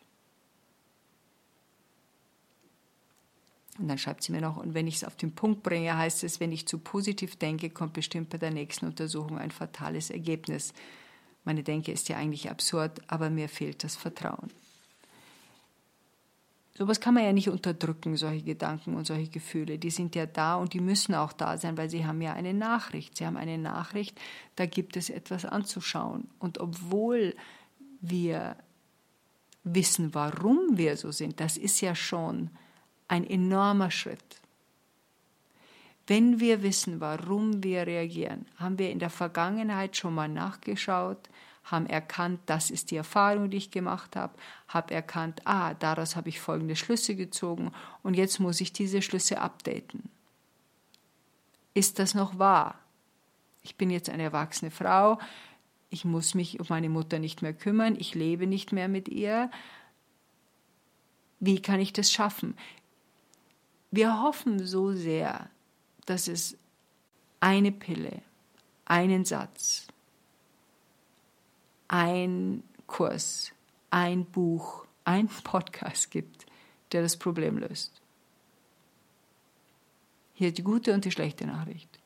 Und 3.79 3.87
dann 3.87 3.97
schreibt 3.97 4.23
sie 4.23 4.31
mir 4.31 4.41
noch, 4.41 4.57
und 4.57 4.73
wenn 4.75 4.87
ich 4.87 4.97
es 4.97 5.03
auf 5.03 5.15
den 5.15 5.33
Punkt 5.33 5.63
bringe, 5.63 5.97
heißt 5.97 6.23
es, 6.23 6.39
wenn 6.39 6.51
ich 6.51 6.67
zu 6.67 6.77
positiv 6.77 7.37
denke, 7.37 7.69
kommt 7.71 7.93
bestimmt 7.93 8.29
bei 8.29 8.37
der 8.37 8.51
nächsten 8.51 8.85
Untersuchung 8.85 9.39
ein 9.39 9.51
fatales 9.51 10.11
Ergebnis. 10.11 10.73
Meine 11.43 11.63
Denke 11.63 11.91
ist 11.91 12.07
ja 12.07 12.17
eigentlich 12.17 12.49
absurd, 12.49 13.01
aber 13.07 13.29
mir 13.29 13.49
fehlt 13.49 13.83
das 13.83 13.95
Vertrauen. 13.95 14.51
Sowas 16.75 16.99
kann 16.99 17.13
man 17.13 17.23
ja 17.23 17.33
nicht 17.33 17.49
unterdrücken, 17.49 18.17
solche 18.17 18.43
Gedanken 18.43 18.95
und 18.95 19.05
solche 19.05 19.29
Gefühle. 19.29 19.77
Die 19.77 19.91
sind 19.91 20.15
ja 20.15 20.25
da 20.25 20.55
und 20.55 20.73
die 20.73 20.79
müssen 20.79 21.13
auch 21.13 21.31
da 21.31 21.57
sein, 21.57 21.77
weil 21.77 21.89
sie 21.89 22.05
haben 22.05 22.21
ja 22.21 22.33
eine 22.33 22.53
Nachricht. 22.53 23.17
Sie 23.17 23.25
haben 23.25 23.37
eine 23.37 23.59
Nachricht, 23.59 24.19
da 24.55 24.65
gibt 24.65 24.97
es 24.97 25.11
etwas 25.11 25.45
anzuschauen. 25.45 26.29
Und 26.39 26.57
obwohl 26.59 27.35
wir 28.01 28.55
wissen, 29.63 30.15
warum 30.15 30.77
wir 30.77 30.97
so 30.97 31.11
sind, 31.11 31.39
das 31.39 31.57
ist 31.57 31.79
ja 31.81 31.93
schon 31.93 32.49
ein 33.07 33.25
enormer 33.27 33.91
Schritt. 33.91 34.41
Wenn 36.07 36.39
wir 36.39 36.63
wissen, 36.63 36.99
warum 36.99 37.63
wir 37.63 37.87
reagieren, 37.87 38.45
haben 38.57 38.77
wir 38.77 38.89
in 38.91 38.99
der 38.99 39.09
Vergangenheit 39.09 39.95
schon 39.95 40.13
mal 40.13 40.27
nachgeschaut, 40.27 41.29
haben 41.63 41.85
erkannt, 41.85 42.41
das 42.45 42.69
ist 42.69 42.91
die 42.91 42.97
Erfahrung, 42.97 43.49
die 43.49 43.57
ich 43.57 43.71
gemacht 43.71 44.17
habe, 44.17 44.33
habe 44.67 44.93
erkannt, 44.93 45.41
ah, 45.45 45.73
daraus 45.75 46.17
habe 46.17 46.27
ich 46.27 46.41
folgende 46.41 46.75
Schlüsse 46.75 47.15
gezogen 47.15 47.71
und 48.01 48.15
jetzt 48.15 48.39
muss 48.39 48.59
ich 48.59 48.73
diese 48.73 49.01
Schlüsse 49.01 49.39
updaten. 49.39 50.09
Ist 51.73 51.99
das 51.99 52.13
noch 52.13 52.37
wahr? 52.37 52.79
Ich 53.61 53.77
bin 53.77 53.89
jetzt 53.89 54.09
eine 54.09 54.23
erwachsene 54.23 54.71
Frau, 54.71 55.19
ich 55.89 56.03
muss 56.03 56.33
mich 56.33 56.59
um 56.59 56.65
meine 56.69 56.89
Mutter 56.89 57.19
nicht 57.19 57.41
mehr 57.41 57.53
kümmern, 57.53 57.95
ich 57.97 58.13
lebe 58.13 58.45
nicht 58.45 58.73
mehr 58.73 58.89
mit 58.89 59.07
ihr. 59.07 59.49
Wie 61.39 61.61
kann 61.61 61.79
ich 61.79 61.93
das 61.93 62.11
schaffen? 62.11 62.57
Wir 63.95 64.23
hoffen 64.23 64.65
so 64.65 64.93
sehr, 64.93 65.51
dass 66.07 66.27
es 66.27 66.57
eine 67.39 67.71
Pille, 67.71 68.23
einen 68.85 69.23
Satz, 69.23 69.85
ein 71.87 72.63
Kurs, 72.87 73.51
ein 73.91 74.25
Buch, 74.25 74.87
ein 75.05 75.27
Podcast 75.43 76.09
gibt, 76.09 76.47
der 76.91 77.03
das 77.03 77.17
Problem 77.17 77.59
löst. 77.59 78.01
Hier 80.33 80.51
die 80.51 80.63
gute 80.63 80.91
und 80.95 81.05
die 81.05 81.11
schlechte 81.11 81.45
Nachricht. 81.45 81.99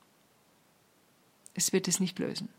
Es 1.54 1.72
wird 1.72 1.88
es 1.88 2.02
nicht 2.02 2.20
lösen. 2.20 2.50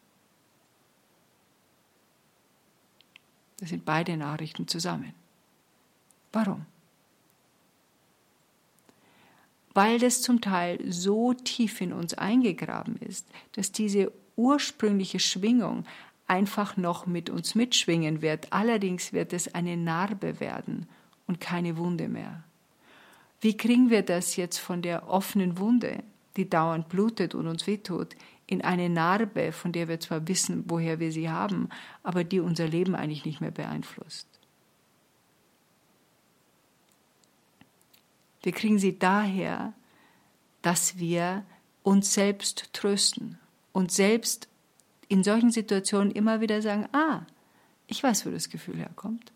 Das 3.59 3.69
sind 3.69 3.85
beide 3.85 4.17
Nachrichten 4.17 4.67
zusammen. 4.69 5.13
Warum? 6.33 6.65
Weil 9.75 9.99
das 9.99 10.23
zum 10.23 10.41
Teil 10.41 10.79
so 10.91 11.35
tief 11.35 11.81
in 11.81 11.93
uns 11.93 12.15
eingegraben 12.15 12.97
ist, 12.97 13.27
dass 13.53 13.73
diese 13.73 14.13
ursprüngliche 14.37 15.19
Schwingung 15.19 15.85
einfach 16.27 16.77
noch 16.77 17.07
mit 17.07 17.31
uns 17.31 17.55
mitschwingen 17.55 18.23
wird. 18.23 18.53
Allerdings 18.53 19.13
wird 19.13 19.33
es 19.33 19.55
eine 19.55 19.77
Narbe 19.77 20.41
werden 20.41 20.87
und 21.27 21.41
keine 21.41 21.77
Wunde 21.77 22.09
mehr. 22.09 22.45
Wie 23.41 23.57
kriegen 23.57 23.91
wir 23.91 24.03
das 24.03 24.37
jetzt 24.37 24.59
von 24.59 24.83
der 24.83 25.09
offenen 25.09 25.59
Wunde, 25.59 26.03
die 26.37 26.49
dauernd 26.49 26.89
blutet 26.89 27.35
und 27.35 27.47
uns 27.47 27.67
wehtut, 27.67 28.15
in 28.47 28.63
eine 28.63 28.89
Narbe, 28.89 29.53
von 29.53 29.73
der 29.73 29.89
wir 29.89 30.01
zwar 30.01 30.27
wissen, 30.27 30.65
woher 30.67 31.01
wir 31.01 31.13
sie 31.13 31.29
haben, 31.29 31.69
aber 32.03 32.25
die 32.25 32.41
unser 32.41 32.67
Leben 32.67 32.95
eigentlich 32.95 33.25
nicht 33.25 33.41
mehr 33.41 33.51
beeinflusst? 33.51 34.27
Wir 38.49 38.55
kriegen 38.55 38.79
sie 38.79 38.99
daher, 38.99 39.75
dass 40.63 40.97
wir 40.97 41.45
uns 41.83 42.15
selbst 42.15 42.73
trösten, 42.73 43.39
uns 43.73 43.95
selbst 43.95 44.49
in 45.07 45.23
solchen 45.23 45.51
Situationen 45.51 46.11
immer 46.11 46.41
wieder 46.41 46.63
sagen, 46.63 46.89
ah, 46.95 47.27
ich 47.89 48.03
weiß, 48.03 48.25
wo 48.25 48.31
das 48.31 48.49
Gefühl 48.49 48.79
herkommt. 48.79 49.33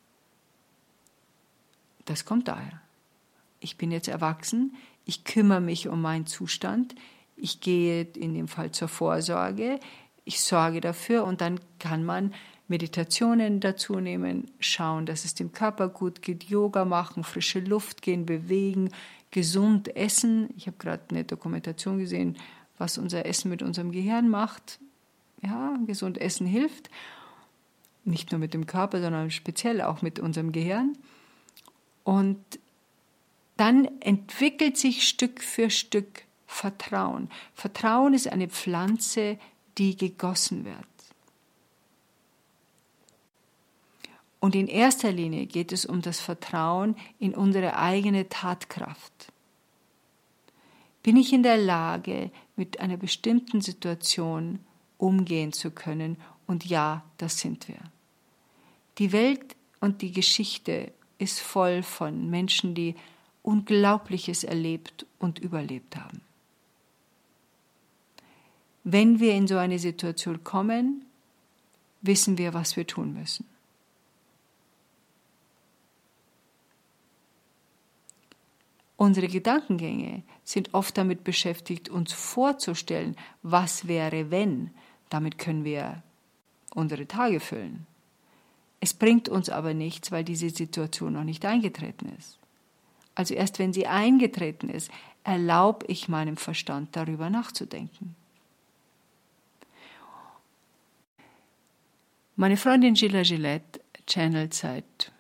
Das 2.07 2.25
kommt 2.25 2.49
daher. 2.49 2.81
Ich 3.61 3.77
bin 3.77 3.91
jetzt 3.91 4.09
erwachsen, 4.09 4.75
ich 5.05 5.25
kümmere 5.25 5.61
mich 5.61 5.89
um 5.89 6.01
meinen 6.01 6.25
Zustand, 6.25 6.95
ich 7.37 7.61
gehe 7.61 8.05
in 8.17 8.33
dem 8.33 8.49
Fall 8.49 8.71
zur 8.71 8.89
Vorsorge, 8.89 9.79
ich 10.25 10.41
sorge 10.41 10.81
dafür 10.81 11.25
und 11.25 11.43
dann 11.43 11.61
kann 11.79 12.03
man 12.03 12.33
Meditationen 12.73 13.61
dazu 13.61 14.01
nehmen, 14.01 14.51
schauen, 14.59 15.05
dass 15.05 15.27
es 15.27 15.35
dem 15.35 15.53
Körper 15.53 15.91
gut 15.91 16.23
geht, 16.23 16.45
Yoga 16.45 16.87
machen, 16.87 17.23
frische 17.23 17.61
Luft 17.61 18.01
gehen, 18.01 18.25
bewegen, 18.25 18.89
gesund 19.31 19.95
essen. 19.95 20.49
Ich 20.57 20.67
habe 20.69 20.79
gerade 20.79 21.03
eine 21.11 21.25
Dokumentation 21.25 21.99
gesehen, 21.99 22.39
was 22.79 22.97
unser 22.97 23.27
Essen 23.27 23.51
mit 23.51 23.63
unserem 23.63 23.93
Gehirn 23.93 24.31
macht. 24.31 24.81
Ja, 25.43 25.77
gesund 25.87 26.17
essen 26.17 26.47
hilft. 26.47 26.89
Nicht 28.05 28.33
nur 28.33 28.39
mit 28.39 28.55
dem 28.55 28.65
Körper, 28.65 29.03
sondern 29.03 29.31
speziell 29.31 29.83
auch 29.83 30.01
mit 30.01 30.19
unserem 30.19 30.51
Gehirn. 30.51 30.97
Und 32.05 32.41
dann 33.59 33.85
entwickelt 34.01 34.79
sich 34.79 35.07
Stück 35.07 35.43
für 35.43 35.69
Stück 35.69 36.23
Vertrauen. 36.47 37.29
Vertrauen 37.55 38.15
ist 38.15 38.29
eine 38.29 38.49
Pflanze, 38.49 39.39
die 39.77 39.95
gegossen 39.95 40.65
wird. 40.65 40.92
Und 44.43 44.57
in 44.57 44.67
erster 44.67 45.13
Linie 45.13 45.47
geht 45.47 45.71
es 45.71 45.87
um 45.87 46.03
das 46.03 46.19
Vertrauen 46.19 46.97
in 47.21 47.33
unsere 47.33 47.77
eigene 47.77 48.29
Tatkraft. 48.29 49.33
Bin 51.05 51.17
ich 51.17 51.33
in 51.33 51.45
der 51.45 51.57
Lage, 51.57 52.33
mit 52.57 52.81
einer 52.81 52.97
bestimmten 52.97 53.61
Situation 53.61 54.59
umgehen 54.99 55.53
zu 55.53 55.71
können. 55.71 56.17
Und 56.49 56.67
ja, 56.67 57.05
das 57.19 57.39
sind 57.39 57.69
wir. 57.69 57.79
Die 58.99 59.13
Welt 59.13 59.55
und 59.79 60.03
die 60.03 60.11
Geschichte 60.11 60.91
ist 61.19 61.39
voll 61.39 61.85
von 61.85 62.29
Menschen, 62.29 62.75
die 62.75 62.97
Unglaubliches 63.43 64.43
erlebt 64.43 65.07
und 65.21 65.39
überlebt 65.39 65.95
haben. 65.95 66.21
Wenn 68.83 69.21
wir 69.21 69.35
in 69.35 69.47
so 69.47 69.57
eine 69.57 69.79
Situation 69.79 70.43
kommen, 70.43 71.05
wissen 72.01 72.39
wir, 72.39 72.55
was 72.55 72.77
wir 72.77 72.89
tun 72.89 73.15
müssen. 73.15 73.52
Unsere 79.03 79.27
Gedankengänge 79.27 80.23
sind 80.45 80.75
oft 80.75 80.97
damit 80.97 81.25
beschäftigt, 81.25 81.89
uns 81.89 82.13
vorzustellen, 82.13 83.17
was 83.43 83.89
wäre, 83.89 84.31
wenn, 84.31 84.71
damit 85.09 85.39
können 85.39 85.65
wir 85.65 86.05
unsere 86.73 87.09
Tage 87.09 87.41
füllen. 87.41 87.85
Es 88.79 88.95
bringt 88.95 89.29
uns 89.29 89.49
aber 89.49 89.75
nichts, 89.75 90.13
weil 90.13 90.23
diese 90.23 90.51
Situation 90.51 91.15
noch 91.15 91.25
nicht 91.25 91.45
eingetreten 91.45 92.15
ist. 92.17 92.39
Also 93.17 93.35
erst 93.35 93.59
wenn 93.59 93.73
sie 93.73 93.89
eingetreten 93.89 94.69
ist, 94.69 94.89
erlaube 95.25 95.85
ich 95.89 96.07
meinem 96.07 96.37
Verstand 96.37 96.95
darüber 96.95 97.29
nachzudenken. 97.29 98.15
Meine 102.37 102.57
Freundin 102.57 102.95
Gilla 102.95 103.25
Gillette 103.25 103.81
channelt 104.07 104.55
seit, 104.55 105.11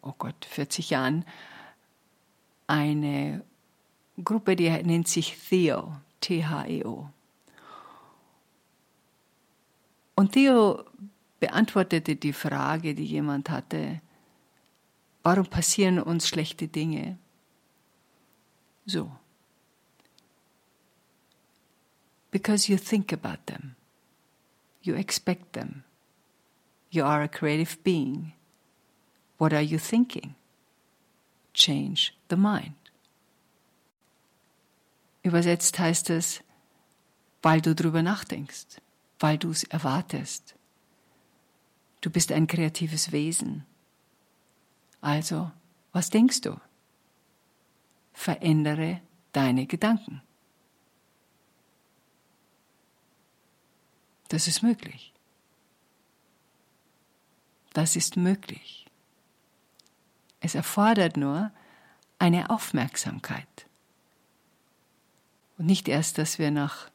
oh 0.00 0.14
Gott, 0.16 0.44
40 0.44 0.90
Jahren 0.90 1.24
eine 2.66 3.44
Gruppe, 4.22 4.56
die 4.56 4.70
nennt 4.70 5.08
sich 5.08 5.36
Theo, 5.48 5.96
T-H-E-O. 6.20 7.08
Und 10.14 10.32
Theo 10.32 10.84
beantwortete 11.40 12.16
die 12.16 12.32
Frage, 12.32 12.94
die 12.94 13.04
jemand 13.04 13.50
hatte, 13.50 14.00
warum 15.22 15.46
passieren 15.46 16.00
uns 16.00 16.28
schlechte 16.28 16.68
Dinge? 16.68 17.18
So. 18.86 19.10
Because 22.30 22.70
you 22.70 22.78
think 22.78 23.12
about 23.12 23.44
them. 23.46 23.76
You 24.82 24.94
expect 24.94 25.52
them. 25.52 25.84
You 26.90 27.04
are 27.04 27.24
a 27.24 27.28
creative 27.28 27.76
being. 27.82 28.32
What 29.38 29.52
are 29.52 29.62
you 29.62 29.78
thinking? 29.78 30.34
Change 31.56 32.12
the 32.30 32.36
mind. 32.36 32.74
Übersetzt 35.22 35.78
heißt 35.78 36.10
es, 36.10 36.44
weil 37.42 37.60
du 37.60 37.74
drüber 37.74 38.02
nachdenkst 38.02 38.80
weil 39.18 39.38
du 39.38 39.50
es 39.50 39.64
erwartest. 39.64 40.54
Du 42.00 42.10
bist 42.10 42.32
ein 42.32 42.46
kreatives 42.46 43.12
Wesen. 43.12 43.64
Also, 45.00 45.50
was 45.92 46.10
denkst 46.10 46.42
du? 46.42 46.60
Verändere 48.12 49.00
deine 49.32 49.66
Gedanken. 49.66 50.22
Das 54.28 54.48
ist 54.48 54.62
möglich. 54.62 55.12
Das 57.72 57.96
ist 57.96 58.16
möglich. 58.16 58.85
Es 60.46 60.54
erfordert 60.54 61.16
nur 61.16 61.50
eine 62.20 62.50
Aufmerksamkeit. 62.50 63.66
Und 65.58 65.66
nicht 65.66 65.88
erst, 65.88 66.18
dass 66.18 66.38
wir 66.38 66.52
nach 66.52 66.88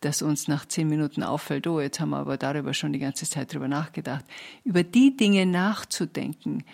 dass 0.00 0.22
uns 0.22 0.48
nach 0.48 0.64
zehn 0.64 0.88
Minuten 0.88 1.22
auffällt, 1.22 1.66
oh, 1.66 1.78
jetzt 1.78 2.00
haben 2.00 2.08
wir 2.10 2.16
aber 2.16 2.38
darüber 2.38 2.72
schon 2.72 2.94
die 2.94 2.98
ganze 2.98 3.28
Zeit 3.28 3.52
drüber 3.52 3.68
nachgedacht, 3.68 4.24
über 4.64 4.82
die 4.82 5.14
Dinge 5.14 5.44
nachzudenken, 5.44 6.64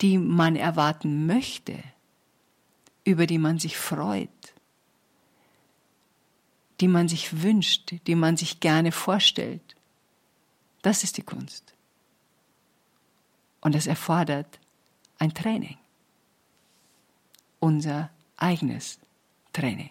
die 0.00 0.18
man 0.18 0.56
erwarten 0.56 1.24
möchte, 1.26 1.78
über 3.04 3.28
die 3.28 3.38
man 3.38 3.60
sich 3.60 3.78
freut, 3.78 4.28
die 6.80 6.88
man 6.88 7.06
sich 7.06 7.44
wünscht, 7.44 7.94
die 8.08 8.16
man 8.16 8.36
sich 8.36 8.58
gerne 8.58 8.90
vorstellt. 8.90 9.76
Das 10.82 11.04
ist 11.04 11.16
die 11.16 11.22
Kunst. 11.22 11.74
Und 13.60 13.76
es 13.76 13.86
erfordert 13.86 14.58
ein 15.18 15.34
Training. 15.34 15.76
Unser 17.60 18.10
eigenes 18.36 18.98
Training. 19.52 19.90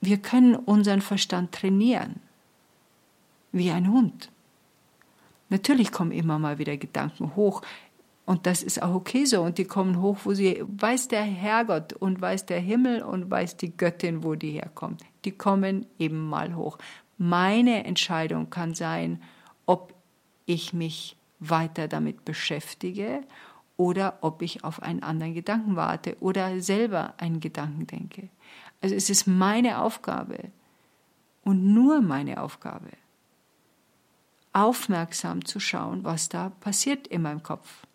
Wir 0.00 0.18
können 0.18 0.54
unseren 0.54 1.02
Verstand 1.02 1.52
trainieren, 1.52 2.20
wie 3.52 3.70
ein 3.70 3.90
Hund. 3.90 4.30
Natürlich 5.50 5.92
kommen 5.92 6.12
immer 6.12 6.38
mal 6.38 6.58
wieder 6.58 6.76
Gedanken 6.76 7.34
hoch, 7.36 7.62
und 8.28 8.44
das 8.44 8.62
ist 8.62 8.82
auch 8.82 8.94
okay 8.94 9.24
so. 9.24 9.40
Und 9.40 9.56
die 9.56 9.64
kommen 9.64 10.02
hoch, 10.02 10.18
wo 10.24 10.34
sie, 10.34 10.62
weiß 10.66 11.08
der 11.08 11.22
Herrgott 11.22 11.94
und 11.94 12.20
weiß 12.20 12.44
der 12.44 12.60
Himmel 12.60 13.00
und 13.00 13.30
weiß 13.30 13.56
die 13.56 13.74
Göttin, 13.74 14.22
wo 14.22 14.34
die 14.34 14.50
herkommt. 14.50 15.00
Die 15.24 15.32
kommen 15.32 15.86
eben 15.98 16.28
mal 16.28 16.54
hoch. 16.54 16.76
Meine 17.16 17.86
Entscheidung 17.86 18.50
kann 18.50 18.74
sein, 18.74 19.22
ob 19.64 19.94
ich 20.44 20.74
mich 20.74 21.16
weiter 21.40 21.88
damit 21.88 22.26
beschäftige 22.26 23.22
oder 23.78 24.18
ob 24.20 24.42
ich 24.42 24.64
auf 24.64 24.82
einen 24.82 25.02
anderen 25.02 25.32
Gedanken 25.32 25.76
warte 25.76 26.18
oder 26.20 26.60
selber 26.60 27.14
einen 27.16 27.40
Gedanken 27.40 27.86
denke. 27.86 28.28
Also 28.82 28.94
es 28.94 29.08
ist 29.08 29.26
meine 29.26 29.80
Aufgabe 29.80 30.50
und 31.44 31.72
nur 31.72 32.02
meine 32.02 32.42
Aufgabe, 32.42 32.90
aufmerksam 34.52 35.46
zu 35.46 35.60
schauen, 35.60 36.04
was 36.04 36.28
da 36.28 36.50
passiert 36.50 37.06
in 37.06 37.22
meinem 37.22 37.42
Kopf. 37.42 37.86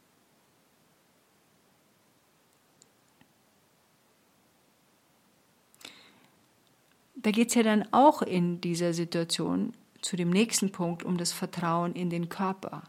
da 7.24 7.32
geht 7.32 7.50
es 7.50 7.56
ja 7.56 7.64
dann 7.64 7.86
auch 7.92 8.22
in 8.22 8.62
dieser 8.62 8.94
Situation 8.94 9.74
zu 10.02 10.18
dem 10.18 10.30
nächsten 10.30 10.72
Punkt 10.72 11.04
um 11.04 11.18
das 11.18 11.32
Vertrauen 11.32 11.94
in 11.94 12.10
den 12.10 12.30
Körper. 12.30 12.84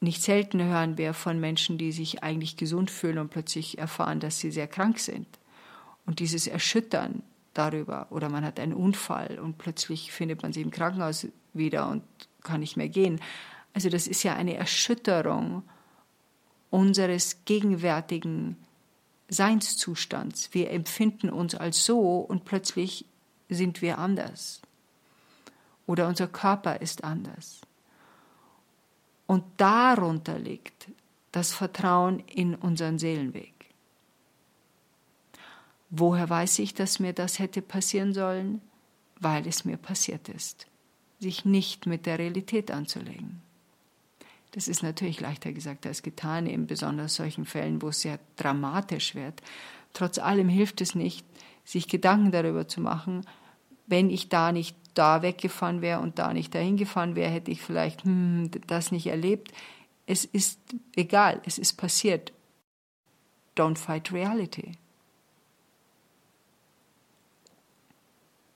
Nicht 0.00 0.22
selten 0.22 0.62
hören 0.62 0.98
wir 0.98 1.14
von 1.14 1.40
Menschen, 1.40 1.78
die 1.78 1.92
sich 1.92 2.22
eigentlich 2.22 2.56
gesund 2.56 2.90
fühlen 2.90 3.18
und 3.18 3.30
plötzlich 3.30 3.78
erfahren, 3.78 4.20
dass 4.20 4.38
sie 4.38 4.50
sehr 4.50 4.68
krank 4.68 4.98
sind. 4.98 5.26
Und 6.04 6.20
dieses 6.20 6.46
Erschüttern 6.46 7.22
darüber, 7.54 8.06
oder 8.10 8.28
man 8.28 8.44
hat 8.44 8.60
einen 8.60 8.74
Unfall 8.74 9.38
und 9.38 9.58
plötzlich 9.58 10.12
findet 10.12 10.42
man 10.42 10.52
sich 10.52 10.62
im 10.62 10.70
Krankenhaus 10.70 11.26
wieder 11.54 11.88
und 11.88 12.02
kann 12.42 12.60
nicht 12.60 12.76
mehr 12.76 12.88
gehen. 12.88 13.20
Also 13.72 13.88
das 13.88 14.06
ist 14.06 14.22
ja 14.22 14.34
eine 14.34 14.54
Erschütterung 14.54 15.62
unseres 16.70 17.44
gegenwärtigen 17.44 18.56
Seinszustands. 19.28 20.50
Wir 20.52 20.70
empfinden 20.70 21.30
uns 21.30 21.54
als 21.54 21.84
so 21.84 22.18
und 22.20 22.44
plötzlich 22.44 23.06
sind 23.48 23.82
wir 23.82 23.98
anders. 23.98 24.60
Oder 25.86 26.08
unser 26.08 26.26
Körper 26.26 26.80
ist 26.80 27.04
anders. 27.04 27.60
Und 29.26 29.44
darunter 29.56 30.38
liegt 30.38 30.88
das 31.32 31.52
Vertrauen 31.52 32.20
in 32.20 32.54
unseren 32.54 32.98
Seelenweg. 32.98 33.52
Woher 35.90 36.28
weiß 36.28 36.58
ich, 36.60 36.74
dass 36.74 36.98
mir 36.98 37.12
das 37.12 37.38
hätte 37.38 37.62
passieren 37.62 38.12
sollen? 38.14 38.60
Weil 39.20 39.46
es 39.46 39.64
mir 39.64 39.76
passiert 39.76 40.28
ist. 40.28 40.66
Sich 41.20 41.44
nicht 41.44 41.86
mit 41.86 42.06
der 42.06 42.18
Realität 42.18 42.70
anzulegen. 42.70 43.40
Das 44.52 44.68
ist 44.68 44.82
natürlich 44.82 45.20
leichter 45.20 45.52
gesagt 45.52 45.86
als 45.86 46.02
getan, 46.02 46.46
in 46.46 46.66
besonders 46.66 47.14
solchen 47.14 47.44
Fällen, 47.44 47.82
wo 47.82 47.88
es 47.88 48.00
sehr 48.00 48.18
dramatisch 48.36 49.14
wird. 49.14 49.42
Trotz 49.92 50.18
allem 50.18 50.48
hilft 50.48 50.80
es 50.80 50.94
nicht, 50.94 51.26
sich 51.64 51.88
Gedanken 51.88 52.30
darüber 52.30 52.66
zu 52.66 52.80
machen, 52.80 53.26
wenn 53.86 54.08
ich 54.08 54.28
da 54.28 54.52
nicht 54.52 54.76
da 54.96 55.22
weggefahren 55.22 55.82
wäre 55.82 56.00
und 56.00 56.18
da 56.18 56.32
nicht 56.32 56.54
dahin 56.54 56.76
gefahren 56.76 57.14
wäre, 57.14 57.30
hätte 57.30 57.50
ich 57.50 57.62
vielleicht 57.62 58.04
hm, 58.04 58.50
das 58.66 58.92
nicht 58.92 59.06
erlebt. 59.06 59.52
Es 60.06 60.24
ist 60.24 60.60
egal, 60.94 61.40
es 61.44 61.58
ist 61.58 61.74
passiert. 61.74 62.32
Don't 63.56 63.78
fight 63.78 64.12
reality. 64.12 64.72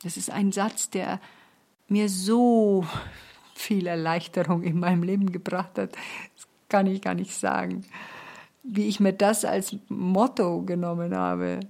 Das 0.02 0.16
ist 0.16 0.30
ein 0.30 0.52
Satz, 0.52 0.90
der 0.90 1.20
mir 1.88 2.08
so 2.08 2.86
viel 3.54 3.86
Erleichterung 3.86 4.62
in 4.62 4.80
meinem 4.80 5.02
Leben 5.02 5.30
gebracht 5.32 5.76
hat. 5.78 5.92
Das 5.92 6.48
kann 6.68 6.86
ich 6.86 7.02
gar 7.02 7.14
nicht 7.14 7.34
sagen. 7.34 7.84
Wie 8.62 8.88
ich 8.88 9.00
mir 9.00 9.12
das 9.12 9.44
als 9.44 9.76
Motto 9.88 10.62
genommen 10.62 11.14
habe, 11.14 11.60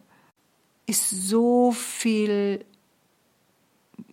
ist 0.86 1.08
so 1.10 1.72
viel, 1.72 2.64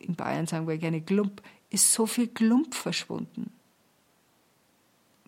in 0.07 0.15
Bayern 0.15 0.47
sagen 0.47 0.67
wir 0.67 0.77
gerne 0.77 1.01
Glump, 1.01 1.41
ist 1.69 1.93
so 1.93 2.05
viel 2.05 2.27
Glump 2.27 2.73
verschwunden. 2.73 3.51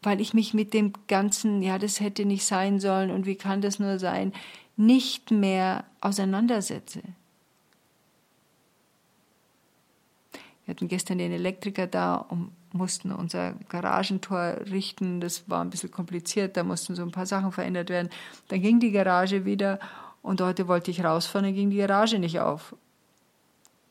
Weil 0.02 0.22
ich 0.22 0.34
mich 0.34 0.54
mit 0.54 0.74
dem 0.74 0.94
ganzen, 1.08 1.62
ja, 1.62 1.78
das 1.78 2.00
hätte 2.00 2.26
nicht 2.26 2.46
sein 2.46 2.80
sollen 2.80 3.12
und 3.12 3.26
wie 3.26 3.36
kann 3.36 3.62
das 3.62 3.80
nur 3.80 4.00
sein, 4.00 4.34
nicht 4.78 5.32
mehr 5.32 5.84
auseinandersetze. 6.00 7.02
Wir 10.63 10.76
hatten 10.76 10.88
gestern 10.88 11.18
den 11.18 11.32
Elektriker 11.32 11.88
da 11.88 12.15
und 12.15 12.52
mussten 12.72 13.12
unser 13.12 13.54
Garagentor 13.68 14.58
richten. 14.72 15.20
Das 15.20 15.50
war 15.50 15.63
ein 15.63 15.70
bisschen 15.70 15.92
kompliziert, 15.92 16.56
da 16.56 16.63
mussten 16.63 16.96
so 16.96 17.02
ein 17.02 17.12
paar 17.12 17.26
Sachen 17.26 17.52
verändert 17.52 17.89
werden. 17.89 18.10
Dann 18.48 18.62
ging 18.62 18.80
die 18.80 18.92
Garage 18.92 19.46
wieder 19.46 19.80
und 20.22 20.39
heute 20.42 20.68
wollte 20.68 20.92
ich 20.92 21.04
rausfahren, 21.04 21.46
dann 21.46 21.56
ging 21.56 21.72
die 21.72 21.78
Garage 21.78 22.20
nicht 22.20 22.39
auf. 22.39 22.76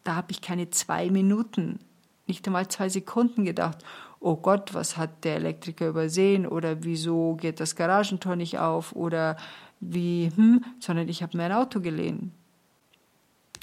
Da 0.08 0.16
habe 0.16 0.32
ich 0.32 0.40
keine 0.40 0.70
zwei 0.70 1.10
Minuten, 1.10 1.80
nicht 2.26 2.46
einmal 2.46 2.66
zwei 2.68 2.88
Sekunden 2.88 3.44
gedacht, 3.44 3.84
oh 4.20 4.36
Gott, 4.36 4.72
was 4.72 4.96
hat 4.96 5.22
der 5.22 5.36
Elektriker 5.36 5.86
übersehen 5.86 6.46
oder 6.46 6.82
wieso 6.82 7.34
geht 7.34 7.60
das 7.60 7.76
Garagentor 7.76 8.34
nicht 8.34 8.58
auf 8.58 8.96
oder 8.96 9.36
wie, 9.80 10.32
hm, 10.34 10.64
sondern 10.80 11.10
ich 11.10 11.22
habe 11.22 11.36
mir 11.36 11.42
ein 11.42 11.52
Auto 11.52 11.82
geliehen 11.82 12.32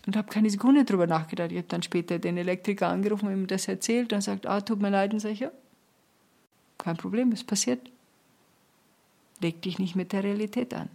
und 0.05 0.15
habe 0.15 0.27
keine 0.27 0.51
Sekunde 0.51 0.85
drüber 0.85 1.07
nachgedacht. 1.07 1.51
Ich 1.51 1.57
habe 1.57 1.67
dann 1.67 1.81
später 1.81 2.19
den 2.19 2.37
Elektriker 2.37 2.89
angerufen 2.89 3.31
ihm 3.31 3.47
das 3.47 3.67
erzählt 3.67 4.13
und 4.13 4.21
sagt, 4.21 4.45
ah, 4.45 4.61
tut 4.61 4.79
mir 4.79 4.91
leid, 4.91 5.13
und 5.13 5.21
sage 5.21 5.33
ja, 5.33 5.51
kein 6.77 6.95
Problem, 6.95 7.31
es 7.31 7.43
passiert. 7.43 7.89
Leg 9.41 9.63
dich 9.63 9.79
nicht 9.79 9.95
mit 9.95 10.13
der 10.13 10.23
Realität 10.23 10.75
an. 10.75 10.89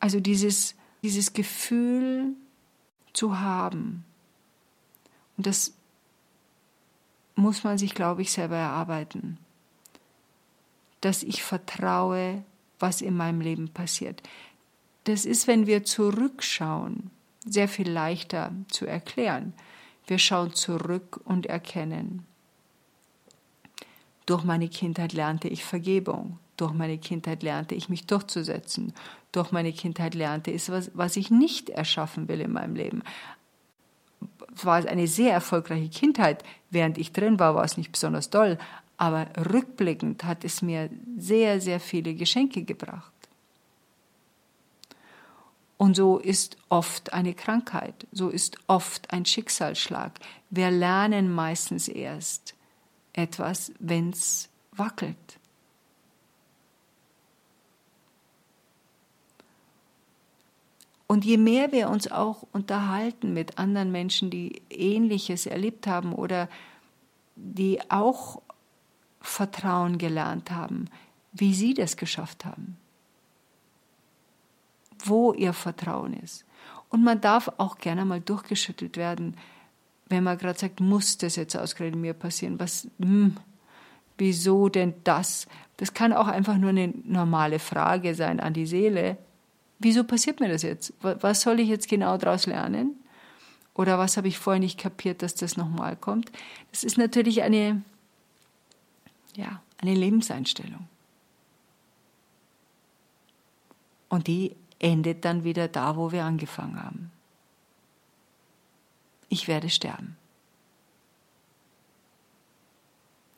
Also 0.00 0.18
dieses, 0.18 0.74
dieses 1.04 1.34
Gefühl 1.34 2.32
zu 3.12 3.38
haben, 3.38 4.06
und 5.36 5.46
das 5.46 5.74
muss 7.34 7.62
man 7.62 7.76
sich, 7.76 7.94
glaube 7.94 8.22
ich, 8.22 8.32
selber 8.32 8.56
erarbeiten, 8.56 9.36
dass 11.02 11.22
ich 11.22 11.42
vertraue, 11.42 12.42
was 12.78 13.02
in 13.02 13.14
meinem 13.14 13.42
Leben 13.42 13.68
passiert. 13.68 14.22
Das 15.04 15.26
ist, 15.26 15.46
wenn 15.46 15.66
wir 15.66 15.84
zurückschauen, 15.84 17.10
sehr 17.44 17.68
viel 17.68 17.90
leichter 17.90 18.52
zu 18.68 18.86
erklären. 18.86 19.52
Wir 20.06 20.18
schauen 20.18 20.54
zurück 20.54 21.20
und 21.24 21.44
erkennen. 21.44 22.24
Durch 24.24 24.42
meine 24.42 24.70
Kindheit 24.70 25.12
lernte 25.12 25.48
ich 25.48 25.64
Vergebung. 25.64 26.38
Durch 26.56 26.72
meine 26.72 26.98
Kindheit 26.98 27.42
lernte 27.42 27.74
ich 27.74 27.88
mich 27.88 28.06
durchzusetzen. 28.06 28.92
Durch 29.32 29.50
meine 29.50 29.72
Kindheit 29.72 30.14
lernte 30.14 30.50
ich, 30.50 30.68
was, 30.68 30.90
was 30.94 31.16
ich 31.16 31.30
nicht 31.30 31.70
erschaffen 31.70 32.28
will 32.28 32.40
in 32.40 32.52
meinem 32.52 32.76
Leben. 32.76 33.02
Es 34.54 34.64
war 34.64 34.76
eine 34.86 35.08
sehr 35.08 35.32
erfolgreiche 35.32 35.88
Kindheit. 35.88 36.44
Während 36.70 36.98
ich 36.98 37.12
drin 37.12 37.40
war, 37.40 37.54
war 37.54 37.64
es 37.64 37.76
nicht 37.76 37.90
besonders 37.90 38.30
doll. 38.30 38.58
Aber 38.96 39.26
rückblickend 39.52 40.22
hat 40.24 40.44
es 40.44 40.62
mir 40.62 40.88
sehr, 41.18 41.60
sehr 41.60 41.80
viele 41.80 42.14
Geschenke 42.14 42.62
gebracht. 42.62 43.12
Und 45.76 45.96
so 45.96 46.18
ist 46.18 46.56
oft 46.68 47.12
eine 47.12 47.34
Krankheit, 47.34 48.06
so 48.12 48.28
ist 48.28 48.58
oft 48.68 49.12
ein 49.12 49.26
Schicksalsschlag. 49.26 50.12
Wir 50.50 50.70
lernen 50.70 51.32
meistens 51.32 51.88
erst 51.88 52.54
etwas, 53.12 53.72
wenn 53.80 54.10
es 54.10 54.48
wackelt. 54.72 55.38
Und 61.06 61.24
je 61.24 61.36
mehr 61.36 61.70
wir 61.72 61.90
uns 61.90 62.10
auch 62.10 62.46
unterhalten 62.52 63.34
mit 63.34 63.58
anderen 63.58 63.92
Menschen, 63.92 64.30
die 64.30 64.62
ähnliches 64.70 65.46
erlebt 65.46 65.86
haben 65.86 66.14
oder 66.14 66.48
die 67.36 67.78
auch 67.90 68.40
Vertrauen 69.20 69.98
gelernt 69.98 70.50
haben, 70.50 70.88
wie 71.32 71.54
sie 71.54 71.74
das 71.74 71.96
geschafft 71.96 72.44
haben, 72.44 72.76
wo 75.04 75.32
ihr 75.32 75.52
Vertrauen 75.52 76.14
ist. 76.14 76.44
Und 76.88 77.02
man 77.02 77.20
darf 77.20 77.50
auch 77.58 77.78
gerne 77.78 78.04
mal 78.04 78.20
durchgeschüttelt 78.20 78.96
werden, 78.96 79.36
wenn 80.08 80.22
man 80.22 80.38
gerade 80.38 80.58
sagt, 80.58 80.80
muss 80.80 81.18
das 81.18 81.36
jetzt 81.36 81.56
ausgerechnet 81.56 82.00
mir 82.00 82.14
passieren? 82.14 82.60
Was, 82.60 82.88
hm, 83.00 83.36
wieso 84.18 84.68
denn 84.68 84.94
das? 85.02 85.46
Das 85.78 85.94
kann 85.94 86.12
auch 86.12 86.28
einfach 86.28 86.56
nur 86.56 86.70
eine 86.70 86.88
normale 87.04 87.58
Frage 87.58 88.14
sein 88.14 88.40
an 88.40 88.52
die 88.52 88.66
Seele. 88.66 89.16
Wieso 89.78 90.04
passiert 90.04 90.40
mir 90.40 90.48
das 90.48 90.62
jetzt? 90.62 90.92
Was 91.00 91.42
soll 91.42 91.60
ich 91.60 91.68
jetzt 91.68 91.88
genau 91.88 92.16
daraus 92.16 92.46
lernen? 92.46 92.96
Oder 93.74 93.98
was 93.98 94.16
habe 94.16 94.28
ich 94.28 94.38
vorher 94.38 94.60
nicht 94.60 94.78
kapiert, 94.78 95.22
dass 95.22 95.34
das 95.34 95.56
nochmal 95.56 95.96
kommt? 95.96 96.30
Das 96.70 96.84
ist 96.84 96.96
natürlich 96.96 97.42
eine, 97.42 97.82
ja, 99.34 99.60
eine 99.78 99.94
Lebenseinstellung. 99.94 100.88
Und 104.08 104.28
die 104.28 104.54
endet 104.78 105.24
dann 105.24 105.42
wieder 105.42 105.66
da, 105.66 105.96
wo 105.96 106.12
wir 106.12 106.24
angefangen 106.24 106.82
haben. 106.82 107.10
Ich 109.28 109.48
werde 109.48 109.70
sterben. 109.70 110.16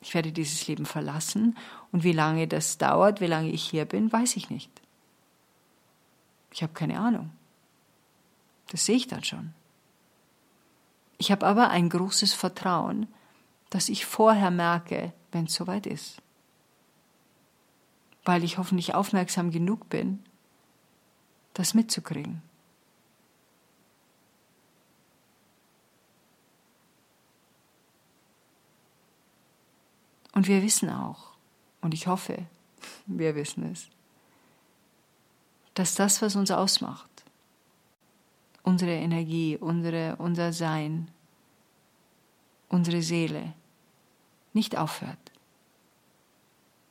Ich 0.02 0.12
werde 0.14 0.32
dieses 0.32 0.66
Leben 0.68 0.84
verlassen 0.84 1.56
und 1.92 2.04
wie 2.04 2.12
lange 2.12 2.46
das 2.46 2.78
dauert, 2.78 3.20
wie 3.20 3.26
lange 3.26 3.50
ich 3.50 3.62
hier 3.64 3.86
bin, 3.86 4.12
weiß 4.12 4.36
ich 4.36 4.50
nicht. 4.50 4.70
Ich 6.56 6.62
habe 6.62 6.72
keine 6.72 6.98
Ahnung. 6.98 7.32
Das 8.68 8.86
sehe 8.86 8.96
ich 8.96 9.06
dann 9.06 9.22
schon. 9.22 9.52
Ich 11.18 11.30
habe 11.30 11.46
aber 11.46 11.68
ein 11.68 11.90
großes 11.90 12.32
Vertrauen, 12.32 13.08
dass 13.68 13.90
ich 13.90 14.06
vorher 14.06 14.50
merke, 14.50 15.12
wenn 15.32 15.44
es 15.44 15.52
soweit 15.52 15.84
ist. 15.84 16.22
Weil 18.24 18.42
ich 18.42 18.56
hoffentlich 18.56 18.94
aufmerksam 18.94 19.50
genug 19.50 19.90
bin, 19.90 20.24
das 21.52 21.74
mitzukriegen. 21.74 22.40
Und 30.32 30.48
wir 30.48 30.62
wissen 30.62 30.88
auch, 30.88 31.32
und 31.82 31.92
ich 31.92 32.06
hoffe, 32.06 32.46
wir 33.06 33.34
wissen 33.34 33.70
es, 33.70 33.90
dass 35.76 35.94
das, 35.94 36.22
was 36.22 36.36
uns 36.36 36.50
ausmacht, 36.50 37.10
unsere 38.62 38.94
Energie, 38.94 39.58
unsere, 39.58 40.16
unser 40.16 40.54
Sein, 40.54 41.10
unsere 42.70 43.02
Seele, 43.02 43.52
nicht 44.54 44.78
aufhört, 44.78 45.18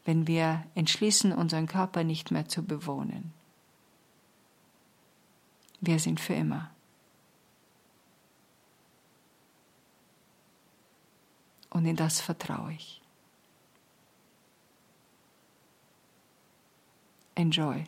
wenn 0.06 0.28
wir 0.28 0.68
entschließen, 0.76 1.34
unseren 1.34 1.66
Körper 1.66 2.04
nicht 2.04 2.30
mehr 2.30 2.48
zu 2.48 2.62
bewohnen. 2.62 3.34
Wir 5.82 5.98
sind 5.98 6.20
für 6.20 6.36
immer. 6.36 6.70
Und 11.72 11.86
in 11.88 11.96
das 11.96 12.22
vertraue 12.22 12.74
ich. 12.74 13.02
Enjoy 17.34 17.88